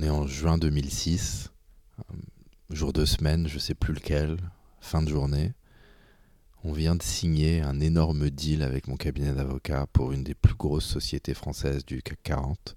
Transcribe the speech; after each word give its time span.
On 0.00 0.02
est 0.02 0.08
en 0.08 0.26
juin 0.26 0.56
2006, 0.56 1.50
euh, 1.98 2.14
jour 2.70 2.94
de 2.94 3.04
semaine, 3.04 3.46
je 3.46 3.58
sais 3.58 3.74
plus 3.74 3.92
lequel, 3.92 4.38
fin 4.80 5.02
de 5.02 5.10
journée. 5.10 5.52
On 6.64 6.72
vient 6.72 6.94
de 6.94 7.02
signer 7.02 7.60
un 7.60 7.80
énorme 7.80 8.30
deal 8.30 8.62
avec 8.62 8.88
mon 8.88 8.96
cabinet 8.96 9.34
d'avocat 9.34 9.86
pour 9.92 10.12
une 10.12 10.24
des 10.24 10.34
plus 10.34 10.54
grosses 10.54 10.86
sociétés 10.86 11.34
françaises 11.34 11.84
du 11.84 12.00
CAC 12.00 12.18
40. 12.22 12.76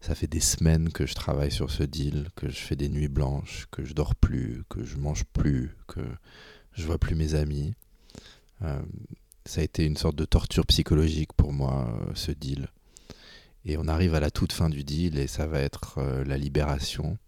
Ça 0.00 0.16
fait 0.16 0.26
des 0.26 0.40
semaines 0.40 0.90
que 0.90 1.06
je 1.06 1.14
travaille 1.14 1.52
sur 1.52 1.70
ce 1.70 1.84
deal, 1.84 2.26
que 2.34 2.48
je 2.48 2.58
fais 2.58 2.74
des 2.74 2.88
nuits 2.88 3.06
blanches, 3.06 3.68
que 3.70 3.84
je 3.84 3.92
dors 3.92 4.16
plus, 4.16 4.64
que 4.68 4.82
je 4.82 4.96
mange 4.96 5.22
plus, 5.32 5.76
que 5.86 6.00
je 6.72 6.84
vois 6.84 6.98
plus 6.98 7.14
mes 7.14 7.36
amis. 7.36 7.74
Euh, 8.62 8.82
ça 9.46 9.60
a 9.60 9.64
été 9.64 9.84
une 9.84 9.96
sorte 9.96 10.16
de 10.16 10.24
torture 10.24 10.66
psychologique 10.66 11.34
pour 11.34 11.52
moi, 11.52 11.86
euh, 12.00 12.10
ce 12.16 12.32
deal. 12.32 12.66
Et 13.64 13.76
on 13.76 13.86
arrive 13.86 14.14
à 14.14 14.20
la 14.20 14.30
toute 14.30 14.52
fin 14.52 14.68
du 14.68 14.84
deal 14.84 15.18
et 15.18 15.26
ça 15.26 15.46
va 15.46 15.60
être 15.60 15.98
euh, 15.98 16.24
la 16.24 16.36
libération. 16.36 17.18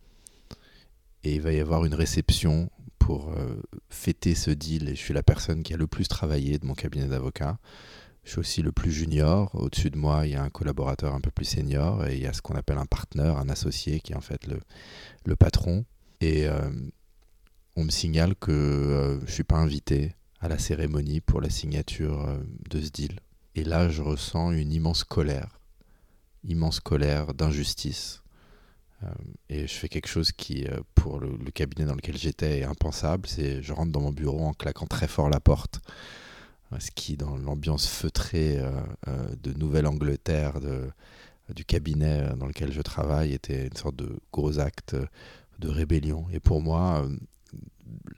Et 1.23 1.37
il 1.37 1.41
va 1.41 1.53
y 1.53 1.61
avoir 1.61 1.85
une 1.85 1.95
réception 1.95 2.71
pour 2.99 3.31
euh, 3.31 3.63
fêter 3.89 4.35
ce 4.35 4.51
deal. 4.51 4.89
Et 4.89 4.97
je 4.97 5.01
suis 5.01 5.15
la 5.15 5.23
personne 5.23 5.63
qui 5.63 5.75
a 5.75 5.77
le 5.77 5.87
plus 5.87 6.09
travaillé 6.09 6.59
de 6.59 6.67
mon 6.67 6.75
cabinet 6.75 7.07
d'avocat. 7.07 7.59
Je 8.25 8.31
suis 8.31 8.39
aussi 8.41 8.63
le 8.63 8.73
plus 8.73 8.91
junior. 8.91 9.55
Au-dessus 9.55 9.91
de 9.91 9.99
moi, 9.99 10.27
il 10.27 10.33
y 10.33 10.35
a 10.35 10.43
un 10.43 10.51
collaborateur 10.51 11.15
un 11.15 11.21
peu 11.21 11.31
plus 11.31 11.45
senior 11.45 12.07
et 12.07 12.17
il 12.17 12.23
y 12.23 12.27
a 12.27 12.33
ce 12.33 12.43
qu'on 12.43 12.57
appelle 12.57 12.79
un 12.79 12.87
partenaire, 12.87 13.37
un 13.37 13.49
associé 13.49 14.01
qui 14.01 14.13
est 14.13 14.17
en 14.17 14.21
fait 14.21 14.47
le, 14.47 15.37
patron. 15.37 15.85
Et 16.21 16.49
euh, 16.49 16.71
on 17.77 17.85
me 17.85 17.91
signale 17.91 18.35
que 18.35 19.19
je 19.21 19.27
ne 19.27 19.31
suis 19.31 19.45
pas 19.45 19.59
invité 19.59 20.15
à 20.41 20.49
la 20.49 20.59
cérémonie 20.59 21.21
pour 21.21 21.41
la 21.41 21.51
signature 21.51 22.27
de 22.71 22.81
ce 22.81 22.91
deal. 22.91 23.21
Et 23.55 23.63
là, 23.63 23.89
je 23.89 24.03
ressens 24.03 24.53
une 24.53 24.73
immense 24.73 25.05
colère 25.05 25.61
immense 26.45 26.81
colère, 26.81 27.35
d'injustice. 27.35 28.23
Euh, 29.03 29.09
et 29.49 29.67
je 29.67 29.73
fais 29.73 29.89
quelque 29.89 30.09
chose 30.09 30.33
qui, 30.33 30.67
euh, 30.67 30.81
pour 30.95 31.21
le, 31.21 31.37
cabinet 31.53 31.87
dans 31.87 31.95
lequel 31.95 32.17
j'étais, 32.17 32.61
est 32.61 32.65
impensable. 32.65 33.29
C'est 33.29 33.63
je 33.63 33.73
rentre 33.73 33.93
dans 33.93 34.01
mon 34.01 34.13
bureau 34.13 34.41
en 34.41 34.53
claquant 34.53 34.87
très 34.87 35.09
fort 35.09 35.29
la 35.29 35.41
porte. 35.41 35.81
Euh, 36.73 36.79
ce 36.79 36.91
qui, 36.91 37.17
dans 37.17 37.37
l'ambiance 37.37 37.87
feutrée 37.87 38.59
de 39.43 39.53
Nouvelle-Angleterre, 39.53 40.55
du 41.55 41.65
cabinet 41.65 42.31
dans 42.39 42.47
lequel 42.47 42.73
je 42.73 42.81
travaille, 42.81 43.33
était 43.33 43.67
une 43.67 43.77
sorte 43.77 43.97
de 43.97 44.19
gros 44.33 44.59
acte 44.59 44.97
de 45.59 45.69
rébellion. 45.69 46.27
Et 46.33 46.41
pour 46.41 46.63
moi, 46.63 47.07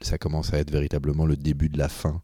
ça 0.01 0.17
commence 0.17 0.53
à 0.53 0.59
être 0.59 0.71
véritablement 0.71 1.25
le 1.25 1.35
début 1.35 1.69
de 1.69 1.77
la 1.77 1.89
fin 1.89 2.21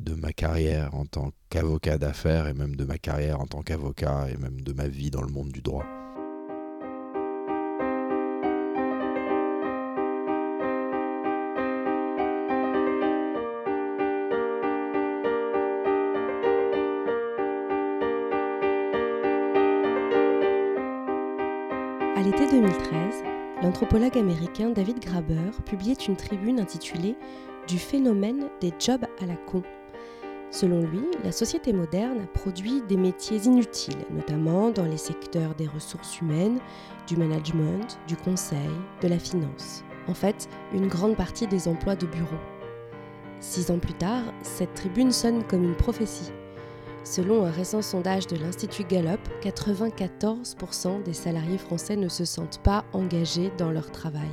de 0.00 0.14
ma 0.14 0.32
carrière 0.32 0.94
en 0.94 1.04
tant 1.04 1.30
qu'avocat 1.50 1.98
d'affaires 1.98 2.46
et 2.48 2.54
même 2.54 2.76
de 2.76 2.84
ma 2.84 2.98
carrière 2.98 3.40
en 3.40 3.46
tant 3.46 3.62
qu'avocat 3.62 4.26
et 4.32 4.36
même 4.36 4.60
de 4.60 4.72
ma 4.72 4.88
vie 4.88 5.10
dans 5.10 5.22
le 5.22 5.28
monde 5.28 5.50
du 5.50 5.62
droit. 5.62 5.84
À 22.16 22.24
l'été 22.24 22.46
2013, 22.48 23.24
l'anthropologue 23.62 24.16
américain 24.16 24.70
David 24.70 25.00
Graber 25.00 25.50
publiait 25.66 25.94
une 25.94 26.16
tribune 26.16 26.60
intitulée 26.60 27.16
Du 27.66 27.78
phénomène 27.78 28.48
des 28.60 28.72
jobs 28.78 29.04
à 29.20 29.26
la 29.26 29.36
con 29.36 29.62
Selon 30.52 30.82
lui, 30.82 31.00
la 31.24 31.32
société 31.32 31.72
moderne 31.72 32.26
produit 32.34 32.82
des 32.86 32.98
métiers 32.98 33.38
inutiles, 33.38 34.04
notamment 34.10 34.70
dans 34.70 34.84
les 34.84 34.98
secteurs 34.98 35.54
des 35.54 35.66
ressources 35.66 36.20
humaines, 36.20 36.60
du 37.06 37.16
management, 37.16 37.98
du 38.06 38.16
conseil, 38.16 38.70
de 39.00 39.08
la 39.08 39.18
finance. 39.18 39.82
En 40.08 40.14
fait, 40.14 40.50
une 40.74 40.88
grande 40.88 41.16
partie 41.16 41.46
des 41.46 41.68
emplois 41.68 41.96
de 41.96 42.04
bureau. 42.04 42.36
Six 43.40 43.70
ans 43.70 43.78
plus 43.78 43.94
tard, 43.94 44.24
cette 44.42 44.74
tribune 44.74 45.10
sonne 45.10 45.42
comme 45.44 45.64
une 45.64 45.74
prophétie. 45.74 46.30
Selon 47.02 47.46
un 47.46 47.50
récent 47.50 47.80
sondage 47.80 48.26
de 48.26 48.36
l'Institut 48.36 48.84
Gallup, 48.84 49.20
94% 49.42 51.02
des 51.02 51.14
salariés 51.14 51.56
français 51.56 51.96
ne 51.96 52.08
se 52.08 52.26
sentent 52.26 52.60
pas 52.62 52.84
engagés 52.92 53.50
dans 53.56 53.70
leur 53.70 53.90
travail 53.90 54.30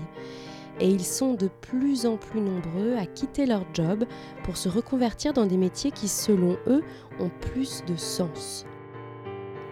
et 0.79 0.89
ils 0.89 1.05
sont 1.05 1.33
de 1.33 1.49
plus 1.61 2.05
en 2.05 2.17
plus 2.17 2.41
nombreux 2.41 2.95
à 2.97 3.05
quitter 3.05 3.45
leur 3.45 3.63
job 3.73 4.05
pour 4.43 4.57
se 4.57 4.69
reconvertir 4.69 5.33
dans 5.33 5.45
des 5.45 5.57
métiers 5.57 5.91
qui, 5.91 6.07
selon 6.07 6.57
eux, 6.67 6.83
ont 7.19 7.31
plus 7.41 7.83
de 7.85 7.95
sens. 7.95 8.65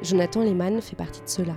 Jonathan 0.01 0.43
Lehmann 0.43 0.81
fait 0.81 0.95
partie 0.95 1.21
de 1.21 1.29
cela, 1.29 1.55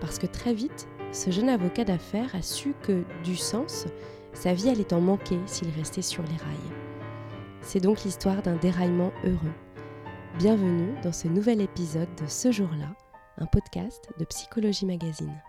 parce 0.00 0.18
que 0.18 0.26
très 0.26 0.54
vite, 0.54 0.88
ce 1.12 1.30
jeune 1.30 1.48
avocat 1.48 1.84
d'affaires 1.84 2.34
a 2.34 2.42
su 2.42 2.74
que, 2.82 3.04
du 3.24 3.36
sens, 3.36 3.86
sa 4.32 4.52
vie 4.52 4.68
allait 4.68 4.92
en 4.92 5.00
manquer 5.00 5.38
s'il 5.46 5.70
restait 5.70 6.02
sur 6.02 6.22
les 6.22 6.28
rails. 6.36 6.76
C'est 7.62 7.80
donc 7.80 8.04
l'histoire 8.04 8.42
d'un 8.42 8.56
déraillement 8.56 9.12
heureux. 9.24 9.54
Bienvenue 10.38 10.94
dans 11.02 11.12
ce 11.12 11.28
nouvel 11.28 11.60
épisode 11.60 12.08
de 12.22 12.26
Ce 12.26 12.52
jour-là, 12.52 12.94
un 13.38 13.46
podcast 13.46 14.10
de 14.18 14.24
Psychologie 14.24 14.86
Magazine 14.86 15.42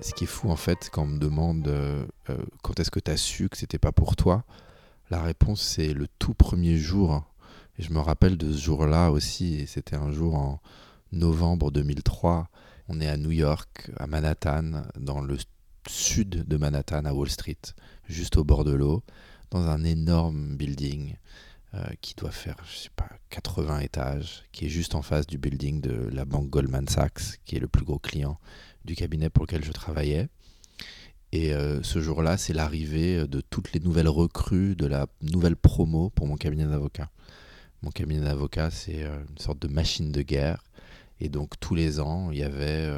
ce 0.00 0.14
qui 0.14 0.24
est 0.24 0.28
fou 0.28 0.50
en 0.50 0.56
fait 0.56 0.90
quand 0.92 1.02
on 1.02 1.06
me 1.06 1.18
demande 1.18 1.66
euh, 1.68 2.06
euh, 2.30 2.38
quand 2.62 2.78
est-ce 2.80 2.90
que 2.90 3.00
tu 3.00 3.10
as 3.10 3.16
su 3.16 3.48
que 3.48 3.56
c'était 3.56 3.78
pas 3.78 3.92
pour 3.92 4.16
toi, 4.16 4.44
la 5.10 5.22
réponse 5.22 5.62
c'est 5.62 5.92
le 5.94 6.06
tout 6.18 6.34
premier 6.34 6.76
jour. 6.76 7.24
Et 7.78 7.82
je 7.82 7.92
me 7.92 8.00
rappelle 8.00 8.36
de 8.36 8.52
ce 8.52 8.58
jour-là 8.60 9.12
aussi, 9.12 9.54
et 9.54 9.66
c'était 9.66 9.94
un 9.94 10.10
jour 10.10 10.34
en 10.34 10.60
novembre 11.12 11.70
2003. 11.70 12.48
On 12.88 13.00
est 13.00 13.06
à 13.06 13.16
New 13.16 13.30
York, 13.30 13.92
à 13.98 14.08
Manhattan, 14.08 14.82
dans 14.98 15.20
le 15.20 15.36
sud 15.86 16.44
de 16.48 16.56
Manhattan, 16.56 17.04
à 17.04 17.12
Wall 17.12 17.30
Street, 17.30 17.56
juste 18.08 18.36
au 18.36 18.42
bord 18.42 18.64
de 18.64 18.72
l'eau, 18.72 19.04
dans 19.50 19.68
un 19.68 19.84
énorme 19.84 20.56
building 20.56 21.14
euh, 21.74 21.84
qui 22.00 22.14
doit 22.14 22.30
faire, 22.30 22.56
je 22.66 22.76
sais 22.76 22.90
pas, 22.96 23.10
80 23.28 23.80
étages, 23.80 24.44
qui 24.52 24.64
est 24.64 24.70
juste 24.70 24.94
en 24.94 25.02
face 25.02 25.26
du 25.26 25.36
building 25.36 25.82
de 25.82 26.08
la 26.12 26.24
banque 26.24 26.48
Goldman 26.48 26.88
Sachs, 26.88 27.40
qui 27.44 27.56
est 27.56 27.60
le 27.60 27.68
plus 27.68 27.84
gros 27.84 27.98
client 27.98 28.40
du 28.86 28.94
cabinet 28.94 29.28
pour 29.28 29.44
lequel 29.44 29.62
je 29.62 29.72
travaillais. 29.72 30.28
Et 31.32 31.52
euh, 31.52 31.82
ce 31.82 32.00
jour-là, 32.00 32.38
c'est 32.38 32.54
l'arrivée 32.54 33.26
de 33.26 33.42
toutes 33.42 33.74
les 33.74 33.80
nouvelles 33.80 34.08
recrues 34.08 34.76
de 34.76 34.86
la 34.86 35.08
nouvelle 35.20 35.56
promo 35.56 36.08
pour 36.08 36.26
mon 36.26 36.36
cabinet 36.36 36.64
d'avocat. 36.64 37.10
Mon 37.82 37.90
cabinet 37.90 38.24
d'avocat, 38.24 38.70
c'est 38.70 39.04
euh, 39.04 39.22
une 39.28 39.38
sorte 39.38 39.60
de 39.60 39.68
machine 39.68 40.10
de 40.10 40.22
guerre. 40.22 40.64
Et 41.20 41.28
donc 41.28 41.60
tous 41.60 41.74
les 41.74 42.00
ans, 42.00 42.30
il 42.30 42.38
y 42.38 42.44
avait 42.44 42.88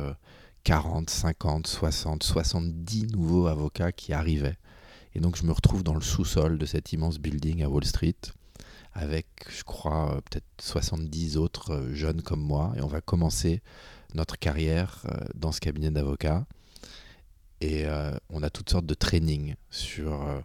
40, 0.62 1.10
50, 1.10 1.66
60, 1.66 2.22
70 2.22 3.08
nouveaux 3.08 3.48
avocats 3.48 3.90
qui 3.90 4.12
arrivaient. 4.12 4.58
Et 5.16 5.18
donc 5.18 5.36
je 5.36 5.42
me 5.44 5.50
retrouve 5.50 5.82
dans 5.82 5.94
le 5.94 6.02
sous-sol 6.02 6.56
de 6.56 6.66
cet 6.66 6.92
immense 6.92 7.18
building 7.18 7.64
à 7.64 7.68
Wall 7.68 7.84
Street 7.84 8.14
avec, 9.00 9.26
je 9.48 9.64
crois, 9.64 10.12
euh, 10.12 10.20
peut-être 10.20 10.44
70 10.60 11.36
autres 11.38 11.88
jeunes 11.92 12.22
comme 12.22 12.42
moi. 12.42 12.72
Et 12.76 12.82
on 12.82 12.86
va 12.86 13.00
commencer 13.00 13.62
notre 14.14 14.38
carrière 14.38 15.02
euh, 15.06 15.16
dans 15.34 15.52
ce 15.52 15.60
cabinet 15.60 15.90
d'avocats. 15.90 16.44
Et 17.60 17.86
euh, 17.86 18.12
on 18.30 18.42
a 18.42 18.50
toutes 18.50 18.70
sortes 18.70 18.86
de 18.86 18.94
trainings 18.94 19.54
sur 19.70 20.22
euh, 20.22 20.40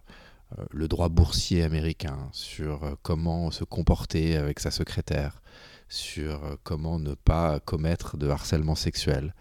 le 0.70 0.88
droit 0.88 1.08
boursier 1.08 1.62
américain, 1.62 2.28
sur 2.32 2.96
comment 3.02 3.50
se 3.50 3.64
comporter 3.64 4.36
avec 4.36 4.60
sa 4.60 4.70
secrétaire, 4.70 5.42
sur 5.88 6.58
comment 6.62 6.98
ne 6.98 7.14
pas 7.14 7.58
commettre 7.60 8.16
de 8.16 8.28
harcèlement 8.28 8.74
sexuel. 8.74 9.34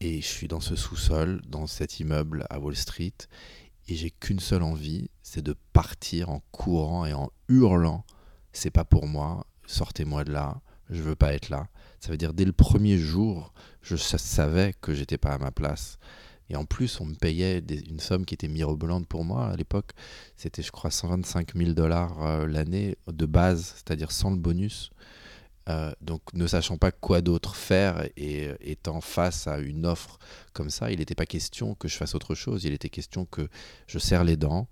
Et 0.00 0.20
je 0.20 0.26
suis 0.26 0.48
dans 0.48 0.60
ce 0.60 0.76
sous-sol, 0.76 1.42
dans 1.46 1.66
cet 1.66 2.00
immeuble 2.00 2.46
à 2.50 2.58
Wall 2.58 2.74
Street, 2.74 3.12
et 3.88 3.94
j'ai 3.94 4.10
qu'une 4.10 4.40
seule 4.40 4.62
envie, 4.62 5.10
c'est 5.22 5.42
de 5.42 5.56
partir 5.72 6.30
en 6.30 6.42
courant 6.50 7.06
et 7.06 7.12
en 7.12 7.30
hurlant 7.48 8.04
c'est 8.52 8.70
pas 8.70 8.84
pour 8.84 9.06
moi, 9.06 9.46
sortez-moi 9.66 10.24
de 10.24 10.32
là, 10.32 10.60
je 10.90 11.02
veux 11.02 11.16
pas 11.16 11.32
être 11.32 11.48
là. 11.48 11.68
Ça 12.00 12.10
veut 12.10 12.18
dire 12.18 12.34
dès 12.34 12.44
le 12.44 12.52
premier 12.52 12.98
jour, 12.98 13.52
je 13.80 13.96
savais 13.96 14.74
que 14.80 14.94
j'étais 14.94 15.18
pas 15.18 15.32
à 15.32 15.38
ma 15.38 15.50
place. 15.50 15.98
Et 16.50 16.56
en 16.56 16.66
plus, 16.66 17.00
on 17.00 17.06
me 17.06 17.14
payait 17.14 17.60
une 17.88 18.00
somme 18.00 18.26
qui 18.26 18.34
était 18.34 18.48
mirobolante 18.48 19.06
pour 19.08 19.24
moi 19.24 19.46
à 19.46 19.56
l'époque. 19.56 19.92
C'était, 20.36 20.62
je 20.62 20.70
crois, 20.70 20.90
125 20.90 21.56
000 21.56 21.72
dollars 21.72 22.22
euh, 22.22 22.46
l'année 22.46 22.96
de 23.06 23.24
base, 23.24 23.74
c'est-à-dire 23.76 24.12
sans 24.12 24.30
le 24.30 24.36
bonus. 24.36 24.90
Euh, 25.68 25.92
donc, 26.00 26.22
ne 26.34 26.46
sachant 26.46 26.76
pas 26.76 26.90
quoi 26.90 27.20
d'autre 27.20 27.54
faire 27.54 28.08
et 28.16 28.48
euh, 28.48 28.56
étant 28.60 29.00
face 29.00 29.46
à 29.46 29.58
une 29.58 29.86
offre 29.86 30.18
comme 30.52 30.70
ça, 30.70 30.90
il 30.90 30.98
n'était 30.98 31.14
pas 31.14 31.26
question 31.26 31.74
que 31.74 31.88
je 31.88 31.96
fasse 31.96 32.14
autre 32.14 32.34
chose. 32.34 32.64
Il 32.64 32.72
était 32.72 32.88
question 32.88 33.24
que 33.26 33.48
je 33.86 33.98
serre 33.98 34.24
les 34.24 34.36
dents, 34.36 34.68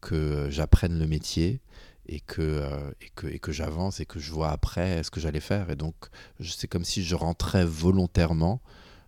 que 0.00 0.48
j'apprenne 0.50 0.98
le 0.98 1.06
métier 1.06 1.60
et 2.06 2.20
que, 2.20 2.42
euh, 2.42 2.90
et 3.00 3.08
que, 3.14 3.26
et 3.26 3.38
que 3.38 3.52
j'avance 3.52 4.00
et 4.00 4.06
que 4.06 4.20
je 4.20 4.32
vois 4.32 4.50
après 4.50 5.02
ce 5.02 5.10
que 5.10 5.20
j'allais 5.20 5.40
faire. 5.40 5.70
Et 5.70 5.76
donc, 5.76 5.94
c'est 6.40 6.68
comme 6.68 6.84
si 6.84 7.02
je 7.02 7.14
rentrais 7.14 7.64
volontairement 7.64 8.60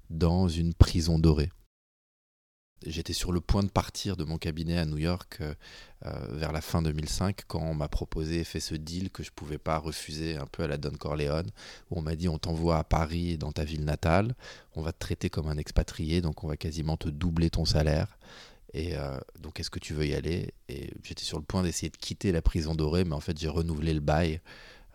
dans 0.09 0.49
une 0.49 0.73
prison 0.73 1.19
dorée. 1.19 1.51
J'étais 2.85 3.15
sur 3.15 3.33
le 3.33 3.41
point 3.41 3.63
de 3.63 3.71
partir 3.71 4.19
de 4.19 4.25
mon 4.25 4.37
cabinet 4.37 4.77
à 4.77 4.85
New 4.85 4.99
York 4.99 5.39
euh, 5.41 5.55
euh, 6.05 6.11
vers 6.33 6.53
la 6.53 6.61
fin 6.61 6.83
2005 6.83 7.43
quand 7.47 7.61
on 7.61 7.75
m'a 7.75 7.89
proposé, 7.89 8.45
fait 8.45 8.61
ce 8.61 8.75
deal 8.75 9.11
que 9.11 9.23
je 9.23 9.31
ne 9.31 9.35
pouvais 9.35 9.57
pas 9.57 9.79
refuser 9.79 10.37
un 10.37 10.47
peu 10.47 10.63
à 10.63 10.67
la 10.67 10.77
Don 10.77 10.91
Corleone, 10.91 11.51
où 11.91 11.99
on 11.99 12.03
m'a 12.03 12.17
dit 12.17 12.29
on 12.29 12.39
t'envoie 12.39 12.77
à 12.77 12.85
Paris 12.85 13.39
dans 13.39 13.51
ta 13.51 13.65
ville 13.65 13.85
natale, 13.85 14.35
on 14.75 14.83
va 14.83 14.93
te 14.93 14.99
traiter 14.99 15.31
comme 15.31 15.49
un 15.49 15.57
expatrié, 15.57 16.21
donc 16.21 16.45
on 16.45 16.49
va 16.49 16.59
quasiment 16.59 16.99
te 16.99 17.09
doubler 17.09 17.49
ton 17.49 17.65
salaire. 17.65 18.19
Et 18.75 18.95
euh, 18.95 19.19
donc 19.41 19.59
est-ce 19.59 19.71
que 19.71 19.79
tu 19.79 19.95
veux 19.95 20.07
y 20.07 20.15
aller? 20.15 20.53
Et 20.69 20.93
j'étais 21.03 21.25
sur 21.25 21.39
le 21.39 21.45
point 21.45 21.63
d'essayer 21.63 21.89
de 21.89 21.97
quitter 21.97 22.31
la 22.31 22.43
prison 22.43 22.75
dorée, 22.75 23.05
mais 23.05 23.15
en 23.15 23.21
fait 23.21 23.39
j'ai 23.39 23.49
renouvelé 23.49 23.95
le 23.95 24.01
bail 24.01 24.43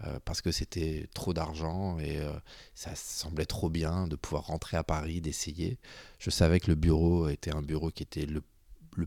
euh, 0.05 0.19
parce 0.25 0.41
que 0.41 0.51
c'était 0.51 1.07
trop 1.13 1.33
d'argent 1.33 1.99
et 1.99 2.17
euh, 2.17 2.31
ça 2.73 2.95
semblait 2.95 3.45
trop 3.45 3.69
bien 3.69 4.07
de 4.07 4.15
pouvoir 4.15 4.47
rentrer 4.47 4.77
à 4.77 4.83
Paris, 4.83 5.21
d'essayer. 5.21 5.77
Je 6.17 6.29
savais 6.29 6.59
que 6.59 6.67
le 6.67 6.75
bureau 6.75 7.29
était 7.29 7.53
un 7.53 7.61
bureau 7.61 7.91
qui 7.91 8.03
était 8.03 8.25
le, 8.25 8.41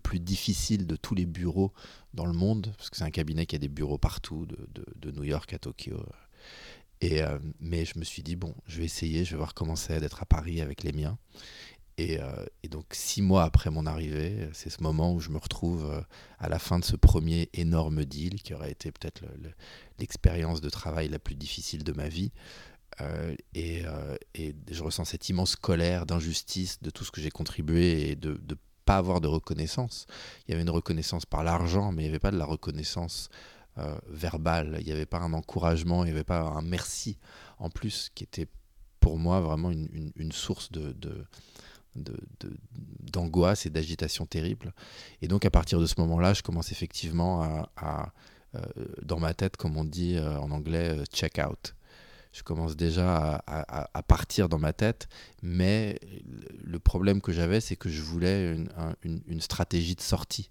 plus 0.02 0.20
difficile 0.20 0.87
de 0.87 0.96
tous 0.96 1.14
les 1.14 1.26
bureaux 1.26 1.73
dans 2.14 2.26
le 2.26 2.32
monde, 2.32 2.73
parce 2.76 2.91
que 2.91 2.96
c'est 2.96 3.05
un 3.05 3.11
cabinet 3.11 3.46
qui 3.46 3.56
a 3.56 3.58
des 3.58 3.69
bureaux 3.69 3.99
partout, 3.99 4.46
de, 4.46 5.11
New 5.11 5.25
York 5.25 5.52
à 5.52 5.58
Tokyo. 5.58 6.00
Et, 7.00 7.23
euh, 7.23 7.38
mais 7.61 7.85
je 7.85 7.99
me 7.99 8.05
suis 8.05 8.23
dit, 8.23 8.37
bon, 8.37 8.55
je 8.67 8.79
vais 8.79 8.85
essayer, 8.85 9.25
je 9.25 9.32
vais 9.32 9.37
voir 9.37 9.55
comment 9.55 9.76
c'est 9.76 10.00
d'être 10.00 10.23
à 10.23 10.26
Paris 10.26 10.61
avec 10.61 10.82
les 10.82 10.93
miens. 10.93 11.19
Euh, 12.00 12.46
et, 12.62 12.69
donc 12.69 12.87
six 12.93 13.23
mois 13.23 13.44
après 13.44 13.70
mon 13.70 13.87
arrivée, 13.87 14.49
c'est 14.52 14.70
ce 14.70 14.82
moment 14.82 15.14
où 15.14 15.20
je 15.20 15.31
me 15.31 15.38
retrouve 15.38 15.85
euh, 15.85 16.00
à 16.38 16.49
la 16.49 16.58
fin 16.58 16.79
de 16.79 16.85
ce 16.85 16.96
premier 16.96 17.49
énorme 17.55 18.05
deal 18.05 18.43
qui 18.43 18.52
aurait 18.52 18.73
été 18.73 18.91
peut-être 18.91 19.23
l'expérience 19.99 20.61
de 20.61 20.69
travail 20.70 21.08
la 21.08 21.19
plus 21.19 21.37
difficile 21.37 21.85
de 21.85 21.93
ma 21.93 22.08
vie. 22.08 22.32
Euh, 23.00 23.35
et, 23.55 23.85
je 24.70 24.82
ressens 24.82 25.05
cette 25.05 25.29
immense 25.29 25.56
colère 25.56 26.06
d'injustice 26.06 26.82
de 26.82 26.91
tout 26.91 27.05
ce 27.05 27.12
que 27.12 27.20
j'ai 27.20 27.31
contribué 27.31 28.11
et 28.11 28.17
de 28.17 28.41
ne 28.49 28.55
pas 28.85 28.96
avoir 28.96 29.20
de 29.20 29.29
reconnaissance. 29.29 30.06
Il 30.46 30.50
y 30.50 30.55
avait 30.55 30.62
une 30.62 30.70
reconnaissance 30.70 31.26
par 31.26 31.44
l'argent, 31.44 31.93
mais 31.93 32.02
il 32.02 32.06
n'y 32.06 32.11
avait 32.11 32.19
pas 32.19 32.32
de 32.32 32.38
la 32.38 32.44
reconnaissance 32.44 33.29
verbale. 34.08 34.76
Il 34.81 34.87
n'y 34.87 34.93
avait 34.93 35.06
pas 35.06 35.19
un 35.19 35.32
encouragement, 35.32 36.05
il 36.05 36.06
n'y 36.06 36.12
avait 36.12 36.23
pas 36.23 36.41
un 36.41 36.62
merci 36.62 37.19
en 37.58 37.70
plus 37.70 38.11
qui 38.14 38.23
était 38.23 38.46
pour 39.00 39.19
moi 39.19 39.41
vraiment 39.41 39.70
une, 39.70 40.32
source 40.32 40.70
de 40.70 40.94
d'angoisse 41.94 43.67
et 43.67 43.70
d'agitation 43.70 44.26
terrible. 44.26 44.73
Et 45.23 45.29
donc 45.29 45.44
à 45.44 45.50
partir 45.50 45.81
de 45.81 45.87
ce 45.87 45.94
moment-là, 45.99 46.35
je 46.35 46.43
commence 46.43 46.73
effectivement 46.73 47.67
à, 47.76 48.12
euh, 48.55 48.61
dans 49.02 49.19
ma 49.19 49.35
tête, 49.35 49.56
comme 49.56 49.76
on 49.76 49.85
dit 49.85 50.17
euh, 50.17 50.38
en 50.38 50.50
anglais, 50.50 50.99
euh, 50.99 51.05
check 51.12 51.41
out. 51.44 51.75
Je 52.32 52.43
commence 52.43 52.75
déjà 52.75 53.44
à, 53.46 54.02
partir 54.02 54.49
dans 54.49 54.58
ma 54.58 54.73
tête, 54.73 55.06
mais 55.41 56.00
le 56.64 56.81
problème 56.81 57.20
que 57.20 57.31
j'avais, 57.31 57.61
c'est 57.61 57.76
que 57.76 57.88
je 57.88 58.02
voulais 58.02 58.56
une, 59.05 59.41
stratégie 59.41 59.94
de 59.94 60.00
sortie. 60.00 60.50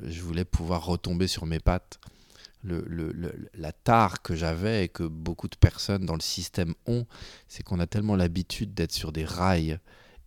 je 0.00 0.20
voulais 0.20 0.44
pouvoir 0.44 0.84
retomber 0.84 1.28
sur 1.28 1.46
mes 1.46 1.60
pattes. 1.60 2.00
Le, 2.64 2.82
la 3.54 3.70
tare 3.70 4.20
que 4.20 4.34
j'avais 4.34 4.86
et 4.86 4.88
que 4.88 5.04
beaucoup 5.04 5.46
de 5.46 5.54
personnes 5.54 6.06
dans 6.06 6.16
le 6.16 6.20
système 6.20 6.74
ont, 6.86 7.06
c'est 7.46 7.62
qu'on 7.62 7.78
a 7.78 7.86
tellement 7.86 8.16
l'habitude 8.16 8.74
d'être 8.74 8.90
sur 8.90 9.12
des 9.12 9.24
rails 9.24 9.78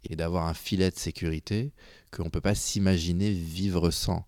et 0.03 0.15
d'avoir 0.15 0.47
un 0.47 0.53
filet 0.53 0.89
de 0.89 0.97
sécurité 0.97 1.71
qu'on 2.11 2.25
ne 2.25 2.29
peut 2.29 2.41
pas 2.41 2.55
s'imaginer 2.55 3.31
vivre 3.31 3.91
sans. 3.91 4.25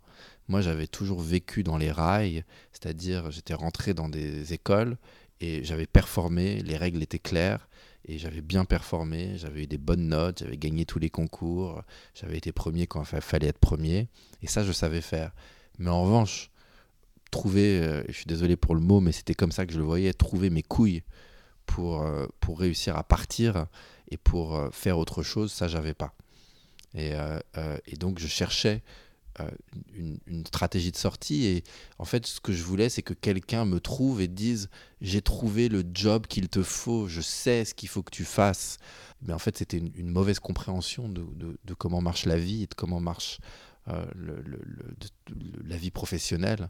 Moi, 0.48 0.62
j'avais 0.62 0.88
toujours 0.88 1.22
vécu 1.22 1.64
dans 1.64 1.78
les 1.78 1.92
rails, 1.92 2.44
c'est-à-dire 2.74 3.30
j'étais 3.32 3.54
rentré 3.54 3.94
dans 3.94 4.10
des 4.10 4.54
écoles 4.54 4.98
et 5.42 5.64
j'avais 5.64 5.86
performé, 5.86 6.62
les 6.64 6.76
règles 6.76 7.02
étaient 7.04 7.20
claires 7.20 7.70
et 8.06 8.18
j'avais 8.18 8.42
bien 8.42 8.66
performé, 8.66 9.38
j'avais 9.38 9.64
eu 9.64 9.68
des 9.68 9.78
bonnes 9.78 10.08
notes, 10.08 10.40
j'avais 10.40 10.58
gagné 10.58 10.86
tous 10.86 11.00
les 11.00 11.10
concours, 11.10 11.84
j'avais 12.16 12.38
été 12.38 12.52
premier 12.52 12.88
quand 12.88 13.04
il 13.04 13.22
fallait 13.22 13.48
être 13.48 13.60
premier 13.60 14.08
et 14.42 14.48
ça, 14.48 14.64
je 14.64 14.72
savais 14.72 15.02
faire. 15.02 15.32
Mais 15.78 15.90
en 15.90 16.04
revanche, 16.04 16.50
trouver, 17.30 17.80
euh, 17.82 18.04
je 18.08 18.14
suis 18.14 18.26
désolé 18.26 18.56
pour 18.56 18.74
le 18.74 18.82
mot, 18.82 19.00
mais 19.00 19.12
c'était 19.12 19.36
comme 19.36 19.52
ça 19.52 19.66
que 19.66 19.74
je 19.74 19.78
le 19.78 19.86
voyais, 19.86 20.14
trouver 20.14 20.50
mes 20.50 20.64
couilles 20.64 21.04
pour, 21.66 22.02
euh, 22.02 22.26
pour 22.40 22.60
réussir 22.60 22.98
à 22.98 23.04
partir 23.04 23.68
et 24.10 24.18
pour 24.18 24.56
euh, 24.56 24.70
faire 24.72 24.98
autre 24.98 25.24
chose, 25.24 25.52
ça, 25.52 25.68
j'avais 25.68 25.94
pas. 25.94 26.14
Et, 26.94 27.14
euh, 27.14 27.40
euh, 27.58 27.78
donc, 28.00 28.20
je 28.20 28.28
cherchais 28.28 28.84
une, 29.94 30.46
stratégie 30.46 30.92
de 30.92 30.98
sortie. 30.98 31.46
Et 31.46 31.64
en 31.98 32.04
fait, 32.04 32.28
ce 32.28 32.42
que 32.42 32.52
je 32.52 32.62
voulais, 32.62 32.90
c'est 32.90 33.04
que 33.04 33.14
quelqu'un 33.14 33.64
me 33.64 33.80
trouve 33.80 34.20
et 34.22 34.28
dise 34.28 34.70
J'ai 35.00 35.22
trouvé 35.22 35.70
le 35.70 35.84
job 35.94 36.28
qu'il 36.28 36.50
te 36.50 36.62
faut, 36.62 37.08
je 37.08 37.22
sais 37.22 37.64
ce 37.64 37.74
qu'il 37.74 37.88
faut 37.88 38.04
que 38.04 38.12
tu 38.12 38.26
fasses. 38.26 38.80
Mais 39.22 39.32
en 39.32 39.40
fait, 39.40 39.58
c'était 39.58 39.78
une, 39.78 40.10
mauvaise 40.10 40.40
compréhension 40.40 41.08
de, 41.08 41.74
comment 41.78 42.02
marche 42.02 42.26
la 42.26 42.38
vie 42.38 42.64
et 42.64 42.68
de 42.68 42.74
comment 42.74 43.00
marche 43.00 43.40
la 43.88 45.78
vie 45.78 45.92
professionnelle. 45.92 46.70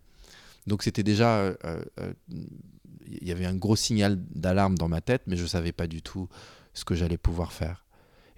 Donc, 0.68 0.84
c'était 0.84 1.04
déjà. 1.04 1.56
Il 2.28 3.28
y 3.28 3.32
avait 3.32 3.48
un 3.48 3.56
gros 3.56 3.76
signal 3.76 4.20
d'alarme 4.36 4.78
dans 4.78 4.90
ma 4.90 5.02
tête, 5.02 5.24
mais 5.26 5.38
je 5.38 5.42
ne 5.42 5.48
savais 5.48 5.72
pas 5.72 5.88
du 5.88 6.04
tout 6.04 6.30
ce 6.74 6.86
que 6.86 6.96
j'allais 6.96 7.18
pouvoir 7.18 7.52
faire. 7.52 7.86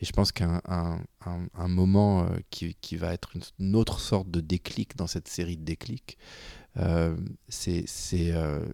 Et 0.02 0.06
je 0.06 0.12
pense 0.14 0.32
qu'un 0.32 0.62
un, 0.66 1.68
moment 1.68 2.24
euh, 2.24 2.38
qui, 2.50 2.76
qui, 2.82 2.98
va 2.98 3.14
être 3.14 3.34
une, 3.60 3.76
autre 3.76 4.00
sorte 4.00 4.30
de 4.32 4.42
déclic 4.42 4.98
dans 4.98 5.06
cette 5.06 5.28
série 5.28 5.58
de 5.58 5.64
déclics, 5.64 6.18
euh, 6.78 7.16
c'est 7.50 7.86
euh, 8.14 8.66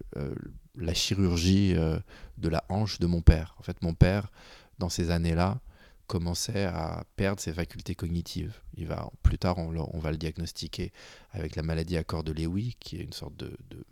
la 0.75 0.93
chirurgie 0.93 1.73
de 1.73 2.49
la 2.49 2.63
hanche 2.69 2.99
de 2.99 3.07
mon 3.07 3.21
père. 3.21 3.55
En 3.59 3.63
fait, 3.63 3.81
mon 3.81 3.93
père, 3.93 4.31
dans 4.79 4.89
ces 4.89 5.11
années-là, 5.11 5.59
commençait 6.07 6.63
à 6.63 7.03
perdre 7.17 7.41
ses 7.41 7.51
facultés 7.51 7.93
cognitives. 7.93 8.61
Il 8.77 8.87
va, 8.87 9.09
plus 9.23 9.37
tard, 9.37 9.57
on, 9.57 9.99
va 9.99 10.11
le 10.11 10.17
diagnostiquer 10.17 10.93
avec 11.31 11.57
la 11.57 11.63
maladie 11.63 11.97
à 11.97 12.05
corps 12.05 12.23
de 12.23 12.31
Lewy, 12.31 12.77
qui 12.79 12.95
est 12.95 13.03
une 13.03 13.11
sorte 13.11 13.35
de, 13.35 13.57
de 13.69 13.85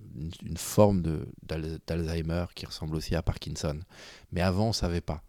une, 0.46 0.56
forme 0.56 1.04
d'Alzheimer 1.44 2.46
qui 2.56 2.66
ressemble 2.66 2.96
aussi 2.96 3.16
à 3.16 3.22
Parkinson. 3.22 3.78
Mais 4.32 4.40
avant, 4.40 4.66
on 4.66 4.70
ne 4.70 4.74
savait 4.74 5.02
pas 5.02 5.22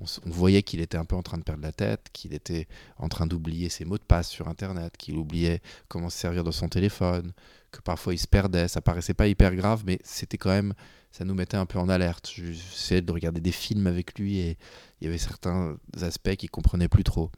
on, 0.00 0.30
voyait 0.30 0.62
qu'il 0.62 0.80
était 0.80 0.96
un 0.96 1.04
peu 1.04 1.16
en 1.16 1.22
train 1.22 1.38
de 1.38 1.42
perdre 1.42 1.62
la 1.62 1.72
tête, 1.72 2.06
qu'il 2.12 2.32
était 2.32 2.66
en 2.98 3.08
train 3.08 3.26
d'oublier 3.26 3.68
ses 3.68 3.84
mots 3.84 3.98
de 3.98 4.02
passe 4.02 4.28
sur 4.28 4.48
Internet, 4.48 4.96
qu'il 4.96 5.16
oubliait 5.16 5.60
comment 5.88 6.08
se 6.08 6.18
servir 6.18 6.42
de 6.44 6.50
son 6.50 6.68
téléphone, 6.68 7.32
que 7.70 7.80
parfois 7.80 8.14
il 8.14 8.18
se 8.18 8.26
perdait. 8.26 8.68
Ça 8.68 8.80
paraissait 8.80 9.14
pas 9.14 9.26
hyper 9.26 9.54
grave, 9.54 9.82
mais 9.86 9.98
c'était 10.02 10.38
quand 10.38 10.50
même, 10.50 10.74
ça 11.12 11.24
nous 11.24 11.34
mettait 11.34 11.56
un 11.56 11.66
peu 11.66 11.78
en 11.78 11.88
alerte. 11.88 12.30
J'essayais 12.34 13.02
de 13.02 13.12
regarder 13.12 13.40
des 13.40 13.52
films 13.52 13.86
avec 13.86 14.18
lui 14.18 14.38
et 14.38 14.56
il 15.00 15.04
y 15.04 15.08
avait 15.08 15.18
certains 15.18 15.76
aspects 16.00 16.36
qu'il 16.36 16.50
comprenait 16.50 16.88
plus 16.88 17.04
trop. 17.04 17.30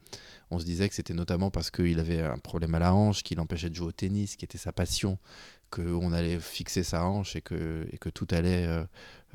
On 0.49 0.59
se 0.59 0.65
disait 0.65 0.87
que 0.87 0.95
c'était 0.95 1.13
notamment 1.13 1.49
parce 1.51 1.71
qu'il 1.71 1.99
avait 1.99 2.21
un 2.21 2.37
problème 2.37 2.75
à 2.75 2.79
la 2.79 2.93
hanche, 2.93 3.23
qu'il 3.23 3.39
empêchait 3.39 3.69
de 3.69 3.75
jouer 3.75 3.87
au 3.87 3.91
tennis, 3.91 4.35
qui 4.35 4.45
était 4.45 4.57
sa 4.57 4.71
passion, 4.71 5.17
qu'on 5.69 6.13
allait 6.13 6.39
fixer 6.39 6.83
sa 6.83 7.05
hanche 7.05 7.35
et 7.35 7.41
que, 7.41 7.55
euh, 7.55 8.85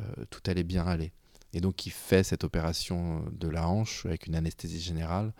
euh, 0.00 0.24
tout 0.30 0.40
allait 0.46 0.62
bien 0.62 0.86
aller. 0.86 1.12
Et 1.52 1.60
donc 1.60 1.86
il 1.86 1.92
fait 1.92 2.22
cette 2.22 2.44
opération 2.44 3.24
de 3.32 3.48
la 3.48 3.68
hanche 3.68 4.04
avec 4.06 4.26
une 4.26 4.34
anesthésie 4.34 4.80
générale. 4.80 5.32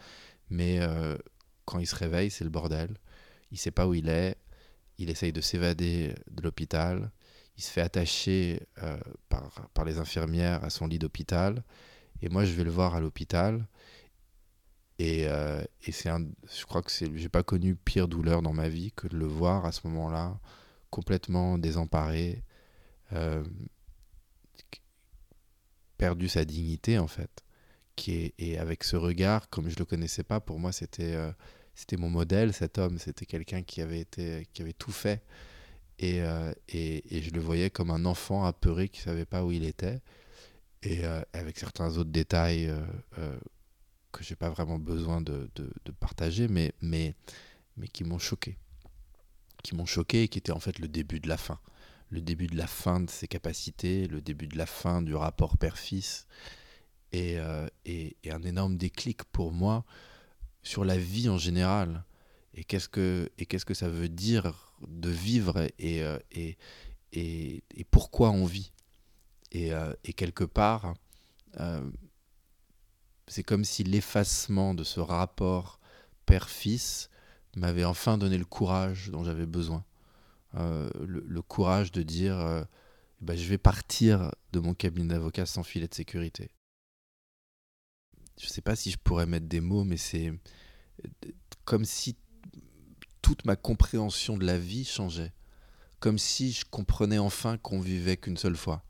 Mais 0.51 0.81
euh, 0.81 1.17
quand 1.65 1.79
il 1.79 1.87
se 1.87 1.95
réveille, 1.95 2.31
c'est 2.31 2.45
le 2.45 2.51
bordel. 2.51 2.97
Il 3.51 3.59
sait 3.59 3.71
pas 3.71 3.87
où 3.87 3.95
il 3.95 4.09
est. 4.09 4.37
Il 4.99 5.11
essaye 5.11 5.33
de 5.33 5.41
s'évader 5.41 6.15
de 6.31 6.43
l'hôpital. 6.43 7.11
Il 7.57 7.63
se 7.63 7.71
fait 7.71 7.81
attacher 7.81 8.63
euh, 8.83 8.99
par, 9.29 9.85
les 9.85 9.99
infirmières 9.99 10.65
à 10.65 10.71
son 10.71 10.87
lit 10.87 10.99
d'hôpital. 10.99 11.63
Et 12.23 12.29
moi, 12.29 12.45
je 12.45 12.53
vais 12.53 12.65
le 12.65 12.71
voir 12.71 12.95
à 12.95 13.01
l'hôpital. 13.01 13.67
Et, 14.99 15.29
euh, 15.29 15.63
c'est 15.81 16.11
je 16.11 16.65
crois 16.65 16.83
que 16.83 16.91
c'est, 16.91 17.17
j'ai 17.17 17.29
pas 17.29 17.43
connu 17.43 17.77
pire 17.77 18.09
douleur 18.09 18.43
dans 18.43 18.53
ma 18.53 18.69
vie 18.69 18.93
que 18.93 19.07
de 19.07 19.17
le 19.17 19.27
voir 19.27 19.65
à 19.65 19.73
ce 19.73 19.87
moment-là, 19.87 20.41
complètement 20.91 21.59
désemparé, 21.59 22.43
perdu 25.99 26.29
sa 26.29 26.45
dignité 26.45 26.99
en 26.99 27.09
fait. 27.09 27.45
Qui 27.97 28.13
est, 28.13 28.35
et 28.39 28.59
avec 28.59 28.85
ce 28.85 28.97
regard, 28.97 29.51
comme 29.51 29.69
je 29.69 29.77
le 29.79 29.85
connaissais 29.85 30.23
pas, 30.23 30.41
pour 30.41 30.59
moi 30.61 30.73
c'était 30.73 31.15
euh, 31.15 31.33
c'était 31.75 31.97
mon 31.97 32.09
modèle, 32.09 32.53
cet 32.53 32.79
homme. 32.79 32.99
C'était 32.99 33.27
quelqu'un 33.27 33.63
qui 33.63 33.83
avait 33.83 34.07
qui 34.53 34.63
avait 34.63 34.73
tout 34.73 34.93
fait. 34.93 35.23
Et, 36.01 36.23
euh, 36.23 36.53
et, 36.69 37.17
et, 37.17 37.23
je 37.23 37.31
le 37.31 37.41
voyais 37.41 37.71
comme 37.71 37.91
un 37.91 38.05
enfant 38.05 38.45
apeuré 38.45 38.89
qui 38.89 39.01
savait 39.01 39.25
pas 39.25 39.45
où 39.45 39.51
il 39.51 39.65
était. 39.65 40.01
Et 40.85 41.05
euh, 41.05 41.21
avec 41.33 41.59
certains 41.59 41.97
autres 41.99 42.11
détails 42.11 42.73
que 44.13 44.23
j'ai 44.23 44.37
pas 44.37 44.49
vraiment 44.49 44.79
besoin 44.79 45.21
de, 45.21 45.51
de, 45.57 45.69
de, 45.85 45.93
partager, 45.93 46.47
mais, 46.47 46.73
mais, 46.81 47.15
mais 47.77 47.89
qui 47.89 48.05
m'ont 48.05 48.21
choqué. 48.21 48.57
Qui 49.65 49.75
m'ont 49.75 49.87
choqué 49.87 50.23
et 50.23 50.29
qui 50.29 50.39
étaient 50.39 50.53
en 50.53 50.61
fait 50.61 50.79
le 50.79 50.87
début 50.87 51.19
de 51.19 51.29
la 51.29 51.37
fin 51.37 51.59
le 52.11 52.21
début 52.21 52.47
de 52.47 52.57
la 52.57 52.67
fin 52.67 53.01
de 53.01 53.11
ses 53.11 53.29
capacités, 53.29 54.07
le 54.07 54.21
début 54.21 54.47
de 54.47 54.57
la 54.57 54.67
fin 54.67 55.03
du 55.03 55.15
rapport 55.15 55.59
père-fils, 55.59 56.27
euh, 57.15 57.69
et, 57.87 58.17
un 58.31 58.43
énorme 58.43 58.77
déclic 58.77 59.25
pour 59.25 59.53
moi 59.53 59.85
sur 60.63 60.85
la 60.85 60.99
vie 60.99 61.29
en 61.29 61.39
général. 61.39 62.05
Et 62.55 62.65
qu'est-ce 62.65 62.89
que, 62.89 63.31
et 63.39 63.47
qu'est-ce 63.47 63.65
que 63.65 63.75
ça 63.75 63.89
veut 63.89 64.09
dire 64.09 64.75
de 64.87 65.09
vivre 65.09 65.67
et, 65.79 66.03
euh, 66.03 66.19
et, 66.33 66.59
et, 67.13 67.85
pourquoi 67.91 68.31
on 68.31 68.45
vit? 68.45 68.73
Et, 69.53 69.73
euh, 69.73 69.95
quelque 70.17 70.45
part, 70.45 70.95
c'est 73.27 73.43
comme 73.43 73.65
si 73.65 73.85
l'effacement 73.85 74.75
de 74.75 74.85
ce 74.85 75.01
rapport 75.01 75.81
père-fils 76.27 77.11
m'avait 77.57 77.85
enfin 77.85 78.19
donné 78.19 78.39
le 78.39 78.45
courage 78.45 79.11
dont 79.11 79.25
j'avais 79.25 79.47
besoin. 79.47 79.85
Euh, 80.55 80.89
le, 81.05 81.43
courage 81.43 81.93
de 81.93 82.03
dire 82.03 82.39
euh, 82.39 82.65
bah, 83.21 83.37
je 83.37 83.47
vais 83.49 83.59
partir 83.59 84.33
de 84.53 84.61
mon 84.61 84.73
cabinet 84.73 85.09
d'avocat 85.09 85.45
sans 85.45 85.63
filet 85.63 85.89
de 85.89 85.95
sécurité. 85.95 86.51
Je 88.39 88.47
ne 88.47 88.51
sais 88.51 88.63
pas 88.63 88.77
si 88.77 88.91
je 88.91 88.99
pourrais 88.99 89.27
mettre 89.27 89.47
des 89.47 89.61
mots, 89.61 89.85
mais 89.85 89.97
c'est 89.97 90.33
comme 91.65 91.85
si 91.85 92.17
toute 93.21 93.45
ma 93.45 93.57
compréhension 93.57 94.39
de 94.39 94.47
la 94.47 94.59
vie 94.59 94.85
changeait. 94.85 95.33
Comme 96.01 96.19
si 96.19 96.53
je 96.53 96.65
comprenais 96.65 97.19
enfin 97.19 97.59
qu'on 97.59 97.81
vivait 97.81 98.17
qu'une 98.17 98.37
seule 98.37 98.57
fois. 98.57 98.85